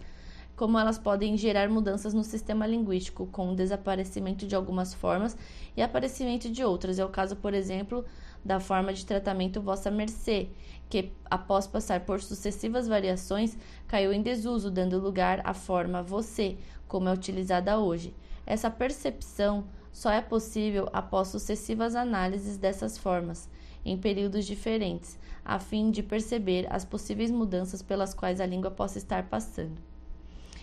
[0.58, 5.38] como elas podem gerar mudanças no sistema linguístico, com o desaparecimento de algumas formas
[5.76, 6.98] e aparecimento de outras.
[6.98, 8.04] É o caso, por exemplo,
[8.44, 10.48] da forma de tratamento vossa mercê,
[10.90, 13.56] que, após passar por sucessivas variações,
[13.86, 18.12] caiu em desuso, dando lugar à forma você, como é utilizada hoje.
[18.44, 23.48] Essa percepção só é possível após sucessivas análises dessas formas,
[23.84, 28.98] em períodos diferentes, a fim de perceber as possíveis mudanças pelas quais a língua possa
[28.98, 29.87] estar passando.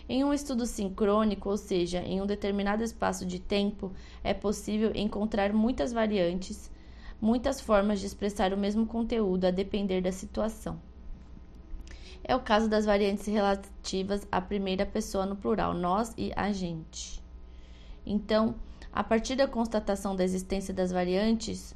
[0.07, 3.91] Em um estudo sincrônico, ou seja, em um determinado espaço de tempo,
[4.23, 6.71] é possível encontrar muitas variantes,
[7.19, 10.79] muitas formas de expressar o mesmo conteúdo a depender da situação.
[12.23, 17.23] É o caso das variantes relativas à primeira pessoa no plural, nós e a gente.
[18.05, 18.55] Então,
[18.93, 21.75] a partir da constatação da existência das variantes,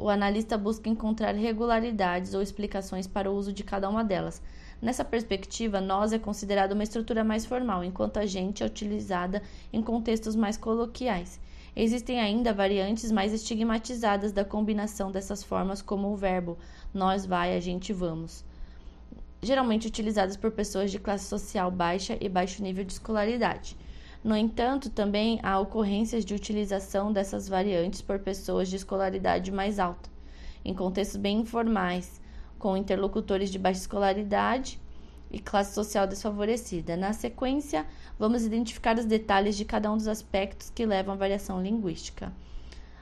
[0.00, 4.42] o analista busca encontrar regularidades ou explicações para o uso de cada uma delas.
[4.80, 9.42] Nessa perspectiva, nós é considerado uma estrutura mais formal, enquanto a gente é utilizada
[9.72, 11.38] em contextos mais coloquiais.
[11.76, 16.58] Existem ainda variantes mais estigmatizadas da combinação dessas formas, como o verbo
[16.92, 18.44] nós vai, a gente vamos,
[19.42, 23.76] geralmente utilizadas por pessoas de classe social baixa e baixo nível de escolaridade.
[24.22, 30.10] No entanto, também há ocorrências de utilização dessas variantes por pessoas de escolaridade mais alta,
[30.62, 32.20] em contextos bem informais,
[32.58, 34.78] com interlocutores de baixa escolaridade
[35.30, 36.98] e classe social desfavorecida.
[36.98, 37.86] Na sequência,
[38.18, 42.30] vamos identificar os detalhes de cada um dos aspectos que levam à variação linguística.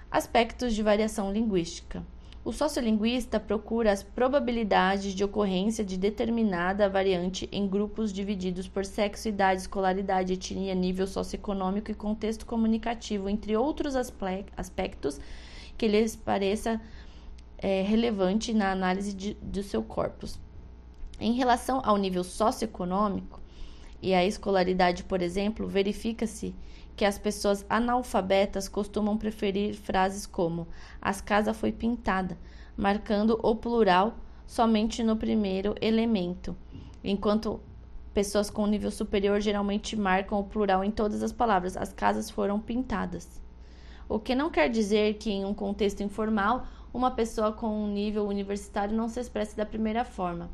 [0.09, 2.01] Aspectos de variação linguística.
[2.45, 9.29] O sociolinguista procura as probabilidades de ocorrência de determinada variante em grupos divididos por sexo,
[9.29, 15.21] idade, escolaridade, etnia, nível socioeconômico e contexto comunicativo, entre outros aspectos
[15.77, 16.81] que lhes pareça
[17.59, 20.39] é, relevante na análise do seu corpus.
[21.21, 23.41] Em relação ao nível socioeconômico,
[24.01, 26.55] e a escolaridade, por exemplo, verifica-se
[26.99, 30.67] que as pessoas analfabetas costumam preferir frases como
[31.01, 32.37] as casa foi pintada,
[32.77, 36.57] marcando o plural somente no primeiro elemento,
[37.05, 37.61] enquanto
[38.13, 41.77] pessoas com nível superior geralmente marcam o plural em todas as palavras.
[41.77, 43.41] As casas foram pintadas.
[44.09, 48.27] O que não quer dizer que, em um contexto informal, uma pessoa com um nível
[48.27, 50.51] universitário não se expresse da primeira forma,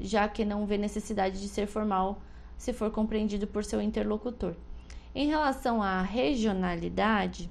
[0.00, 2.18] já que não vê necessidade de ser formal
[2.56, 4.54] se for compreendido por seu interlocutor.
[5.18, 7.48] Em relação à regionalidade,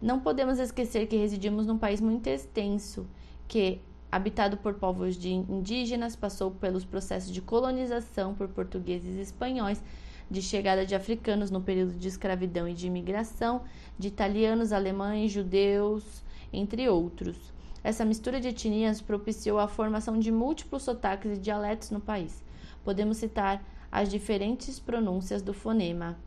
[0.00, 3.06] não podemos esquecer que residimos num país muito extenso,
[3.46, 3.80] que,
[4.10, 9.80] habitado por povos de indígenas, passou pelos processos de colonização por portugueses e espanhóis,
[10.28, 13.62] de chegada de africanos no período de escravidão e de imigração,
[13.96, 17.52] de italianos, alemães, judeus, entre outros.
[17.84, 22.42] Essa mistura de etnias propiciou a formação de múltiplos sotaques e dialetos no país.
[22.82, 26.18] Podemos citar as diferentes pronúncias do fonema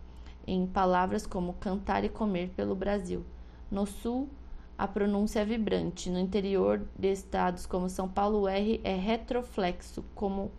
[0.48, 3.26] em palavras como cantar e comer pelo Brasil.
[3.70, 4.30] No sul,
[4.78, 6.10] a pronúncia é vibrante.
[6.10, 10.52] No interior de estados como São Paulo, o R é retroflexo, como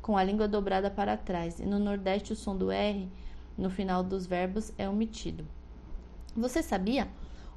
[0.00, 1.58] com a língua dobrada para trás.
[1.60, 3.08] E no Nordeste, o som do R
[3.56, 5.46] no final dos verbos é omitido.
[6.36, 7.08] Você sabia?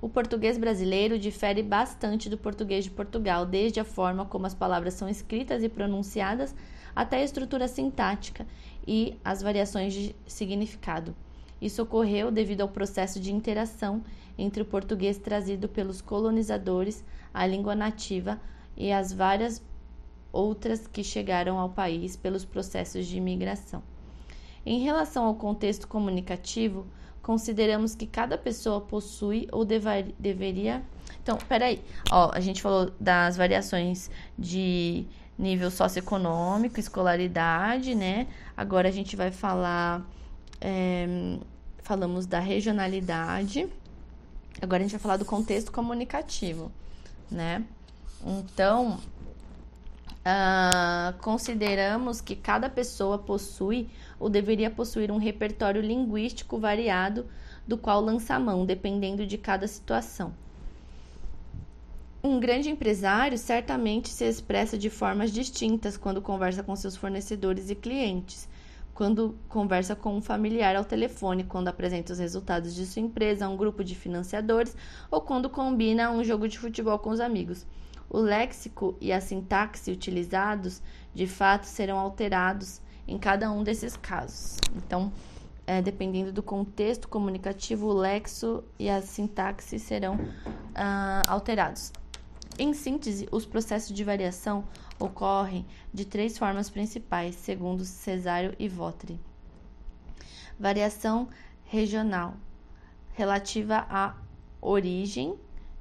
[0.01, 4.93] O português brasileiro difere bastante do português de Portugal, desde a forma como as palavras
[4.93, 6.53] são escritas e pronunciadas
[6.95, 8.45] até a estrutura sintática
[8.85, 11.15] e as variações de significado.
[11.61, 14.03] Isso ocorreu devido ao processo de interação
[14.37, 17.03] entre o português trazido pelos colonizadores,
[17.33, 18.39] a língua nativa
[18.75, 19.61] e as várias
[20.31, 23.81] outras que chegaram ao país pelos processos de imigração.
[24.65, 26.85] Em relação ao contexto comunicativo,
[27.21, 30.83] consideramos que cada pessoa possui ou deveria.
[31.23, 31.81] Então, peraí,
[32.11, 35.05] ó, a gente falou das variações de
[35.37, 38.27] nível socioeconômico, escolaridade, né?
[38.57, 40.05] Agora a gente vai falar.
[40.59, 41.37] É,
[41.83, 43.67] falamos da regionalidade.
[44.61, 46.71] Agora a gente vai falar do contexto comunicativo,
[47.29, 47.63] né?
[48.25, 48.99] Então,
[50.25, 53.89] uh, consideramos que cada pessoa possui
[54.19, 57.27] ou deveria possuir um repertório linguístico variado
[57.67, 60.33] do qual lança mão, dependendo de cada situação.
[62.23, 67.75] Um grande empresário certamente se expressa de formas distintas quando conversa com seus fornecedores e
[67.75, 68.49] clientes,
[68.95, 73.49] quando conversa com um familiar ao telefone, quando apresenta os resultados de sua empresa a
[73.49, 74.75] um grupo de financiadores
[75.11, 77.67] ou quando combina um jogo de futebol com os amigos.
[78.09, 80.81] O léxico e a sintaxe utilizados,
[81.13, 84.57] de fato, serão alterados em cada um desses casos.
[84.73, 85.11] Então,
[85.67, 90.17] é, dependendo do contexto comunicativo, o lexo e a sintaxe serão
[90.73, 91.91] ah, alterados.
[92.57, 94.63] Em síntese, os processos de variação
[94.99, 99.19] ocorrem de três formas principais, segundo Cesário e Votri.
[100.59, 101.27] Variação
[101.65, 102.35] regional,
[103.13, 104.15] relativa à
[104.61, 105.35] origem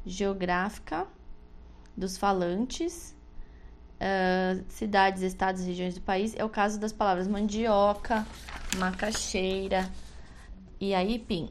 [0.05, 1.07] geográfica
[1.97, 3.15] dos falantes,
[4.01, 6.35] uh, cidades, estados e regiões do país.
[6.37, 8.27] É o caso das palavras mandioca,
[8.77, 9.89] macaxeira
[10.81, 11.49] e aipim,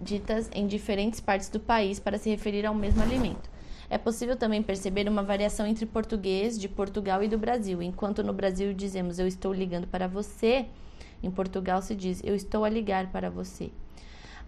[0.00, 3.49] ditas em diferentes partes do país para se referir ao mesmo alimento.
[3.90, 7.82] É possível também perceber uma variação entre português de Portugal e do Brasil.
[7.82, 10.66] Enquanto no Brasil dizemos eu estou ligando para você,
[11.20, 13.72] em Portugal se diz eu estou a ligar para você.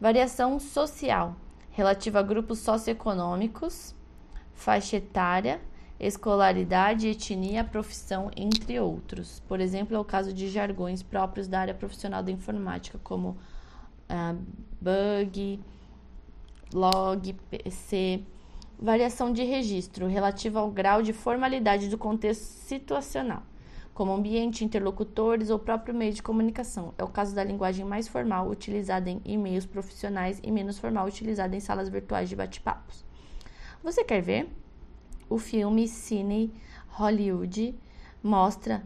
[0.01, 1.35] Variação social,
[1.73, 3.97] relativa a grupos socioeconômicos,
[4.55, 5.61] faixa etária,
[5.99, 9.41] escolaridade, etnia, profissão, entre outros.
[9.49, 13.31] Por exemplo, é o caso de jargões próprios da área profissional da informática, como
[14.09, 14.39] uh,
[14.81, 15.61] bug,
[16.73, 18.23] log, PC,
[18.83, 23.45] Variação de registro relativa ao grau de formalidade do contexto situacional,
[23.95, 26.93] como ambiente, interlocutores ou próprio meio de comunicação.
[26.99, 31.55] É o caso da linguagem mais formal utilizada em e-mails profissionais e menos formal utilizada
[31.55, 33.05] em salas virtuais de bate-papos.
[33.85, 34.51] Você quer ver?
[35.31, 36.53] O filme Cine
[36.89, 37.79] Hollywood
[38.21, 38.83] mostra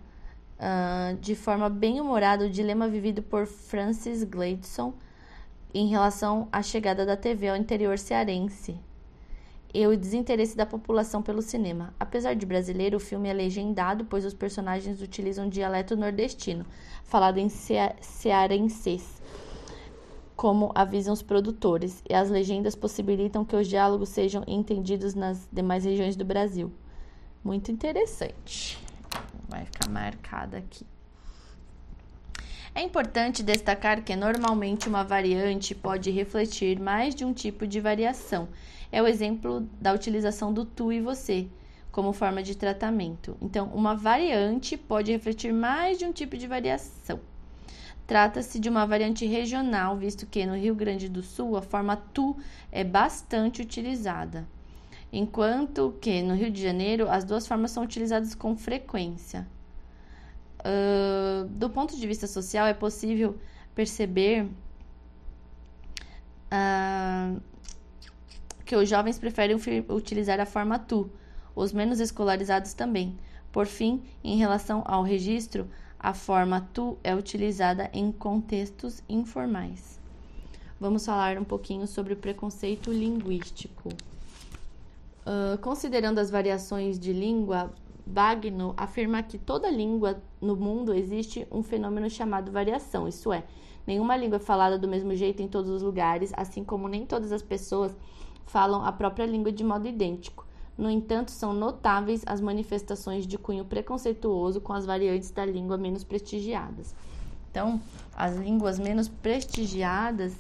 [0.58, 4.92] uh, de forma bem humorada o dilema vivido por Francis Gladson
[5.72, 8.78] em relação à chegada da TV ao interior cearense
[9.76, 11.92] e o desinteresse da população pelo cinema.
[12.00, 16.64] Apesar de brasileiro, o filme é legendado, pois os personagens utilizam dialeto nordestino,
[17.04, 19.20] falado em cearenses,
[20.34, 25.84] como avisam os produtores, e as legendas possibilitam que os diálogos sejam entendidos nas demais
[25.84, 26.72] regiões do Brasil.
[27.44, 28.78] Muito interessante.
[29.46, 30.86] Vai ficar marcada aqui.
[32.74, 38.48] É importante destacar que normalmente uma variante pode refletir mais de um tipo de variação
[38.90, 41.48] é o exemplo da utilização do tu e você
[41.96, 43.38] como forma de tratamento.
[43.40, 47.18] Então, uma variante pode refletir mais de um tipo de variação.
[48.06, 52.36] Trata-se de uma variante regional, visto que no Rio Grande do Sul a forma tu
[52.70, 54.46] é bastante utilizada,
[55.10, 59.48] enquanto que no Rio de Janeiro as duas formas são utilizadas com frequência.
[60.60, 63.38] Uh, do ponto de vista social, é possível
[63.74, 64.46] perceber
[66.52, 67.40] uh,
[68.66, 69.56] que os jovens preferem
[69.88, 71.08] utilizar a forma tu,
[71.54, 73.16] os menos escolarizados também.
[73.52, 80.00] Por fim, em relação ao registro, a forma tu é utilizada em contextos informais.
[80.78, 83.88] Vamos falar um pouquinho sobre o preconceito linguístico.
[85.24, 87.72] Uh, considerando as variações de língua,
[88.04, 93.42] Bagno afirma que toda língua no mundo existe um fenômeno chamado variação, isso é,
[93.86, 97.32] nenhuma língua é falada do mesmo jeito em todos os lugares, assim como nem todas
[97.32, 97.92] as pessoas
[98.46, 100.46] falam a própria língua de modo idêntico.
[100.78, 106.04] No entanto, são notáveis as manifestações de cunho preconceituoso com as variantes da língua menos
[106.04, 106.94] prestigiadas.
[107.50, 107.80] Então,
[108.14, 110.34] as línguas menos prestigiadas,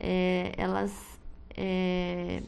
[0.00, 0.92] é, elas
[1.56, 2.42] é,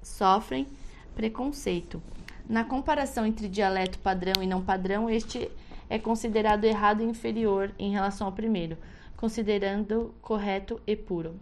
[0.00, 0.66] sofrem
[1.14, 2.00] preconceito.
[2.48, 5.50] Na comparação entre dialeto padrão e não padrão, este
[5.90, 8.78] é considerado errado e inferior em relação ao primeiro,
[9.16, 11.34] considerando correto e puro.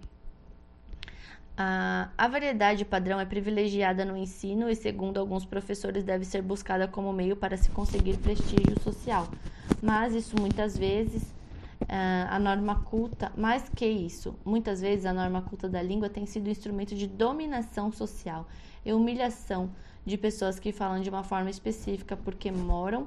[1.63, 7.13] A, variedade padrão é privilegiada no ensino e, segundo alguns professores, deve ser buscada como
[7.13, 9.29] meio para se conseguir prestígio social.
[9.83, 11.35] Mas isso muitas vezes
[11.87, 16.49] a norma culta, mais que isso, muitas vezes a norma culta da língua tem sido
[16.49, 18.47] instrumento de dominação social
[18.83, 19.71] e humilhação
[20.07, 23.07] de pessoas que falam de uma forma específica porque moram,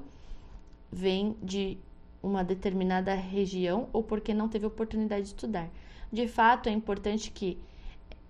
[0.91, 1.77] vêm de
[2.21, 5.69] uma determinada região ou porque não teve oportunidade de estudar.
[6.11, 7.57] De fato, é importante que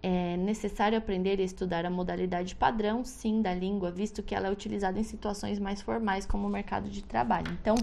[0.03, 4.51] é necessário aprender e estudar a modalidade padrão, sim, da língua, visto que ela é
[4.51, 7.49] utilizada em situações mais formais, como o mercado de trabalho.
[7.61, 7.75] Então,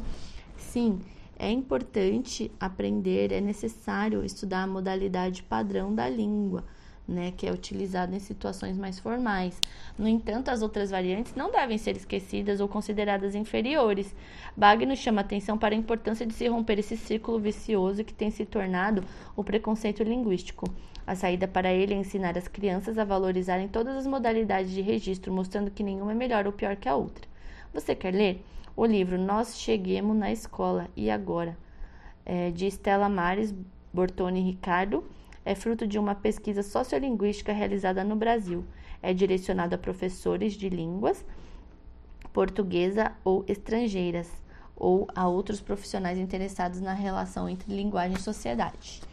[0.54, 1.00] sim,
[1.38, 6.62] é importante aprender, é necessário estudar a modalidade padrão da língua.
[7.08, 9.60] Né, que é utilizada em situações mais formais.
[9.98, 14.14] No entanto, as outras variantes não devem ser esquecidas ou consideradas inferiores.
[14.56, 18.46] Bagno chama atenção para a importância de se romper esse círculo vicioso que tem se
[18.46, 19.02] tornado
[19.34, 20.72] o preconceito linguístico.
[21.10, 25.32] A saída para ele é ensinar as crianças a valorizarem todas as modalidades de registro,
[25.32, 27.26] mostrando que nenhuma é melhor ou pior que a outra.
[27.74, 28.44] Você quer ler?
[28.76, 31.58] O livro Nós Cheguemos na Escola e Agora,
[32.24, 33.52] é, de Stella Mares
[33.92, 35.02] Bortoni Ricardo,
[35.44, 38.64] é fruto de uma pesquisa sociolinguística realizada no Brasil.
[39.02, 41.26] É direcionado a professores de línguas
[42.32, 44.30] portuguesa ou estrangeiras,
[44.76, 49.09] ou a outros profissionais interessados na relação entre linguagem e sociedade.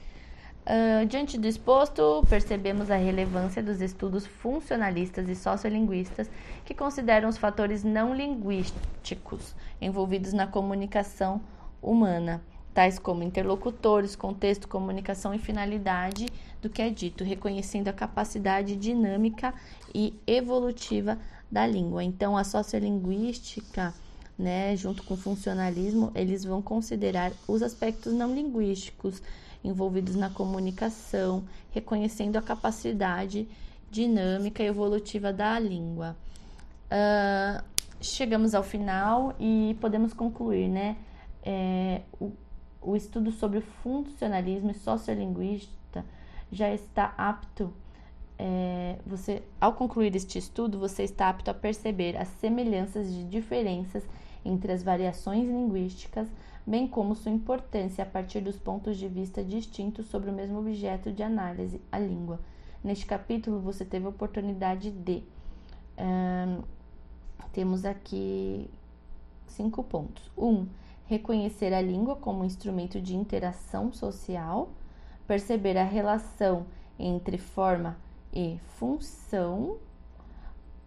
[0.68, 6.30] Uh, diante do exposto, percebemos a relevância dos estudos funcionalistas e sociolinguistas
[6.66, 11.40] que consideram os fatores não linguísticos envolvidos na comunicação
[11.82, 12.44] humana,
[12.74, 16.26] tais como interlocutores, contexto, comunicação e finalidade
[16.62, 19.54] do que é dito, reconhecendo a capacidade dinâmica
[19.96, 21.18] e evolutiva
[21.50, 22.04] da língua.
[22.04, 23.94] Então, a sociolinguística,
[24.38, 29.22] né, junto com o funcionalismo, eles vão considerar os aspectos não linguísticos
[29.68, 33.48] envolvidos na comunicação, reconhecendo a capacidade
[33.90, 36.16] dinâmica e evolutiva da língua.
[36.88, 37.64] Uh,
[38.02, 40.98] chegamos ao final e podemos concluir, né?
[41.44, 42.32] É, o,
[42.82, 46.06] o estudo sobre o funcionalismo e sociolinguista
[46.52, 47.74] já está apto.
[48.40, 54.04] É, você, ao concluir este estudo, você está apto a perceber as semelhanças e diferenças
[54.46, 56.28] entre as variações linguísticas,
[56.68, 61.14] bem como sua importância a partir dos pontos de vista distintos sobre o mesmo objeto
[61.14, 62.42] de análise, a língua.
[62.84, 65.24] Neste capítulo, você teve a oportunidade de.
[65.98, 66.62] Um,
[67.54, 68.70] temos aqui
[69.48, 70.30] cinco pontos.
[70.38, 70.68] Um,
[71.06, 74.70] reconhecer a língua como instrumento de interação social,
[75.26, 76.66] perceber a relação
[77.00, 77.98] entre forma
[78.32, 79.78] e função,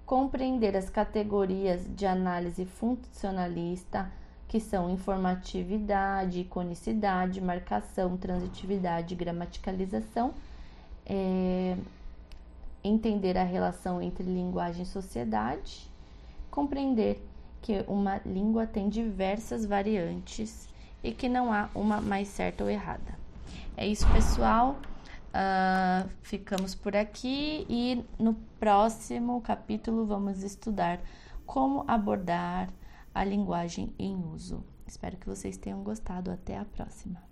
[0.05, 4.13] compreender as categorias de análise funcionalista,
[4.51, 10.35] que são informatividade, iconicidade, marcação, transitividade, gramaticalização,
[11.07, 11.77] é,
[12.83, 15.89] entender a relação entre linguagem e sociedade,
[16.51, 17.25] compreender
[17.63, 20.69] que uma língua tem diversas variantes
[21.01, 23.17] e que não há uma mais certa ou errada.
[23.77, 24.81] É isso, pessoal.
[25.29, 30.99] Uh, ficamos por aqui e no próximo capítulo vamos estudar
[31.47, 32.69] como abordar
[33.15, 34.65] a linguagem em uso.
[34.87, 36.31] Espero que vocês tenham gostado.
[36.31, 37.30] Até a próxima!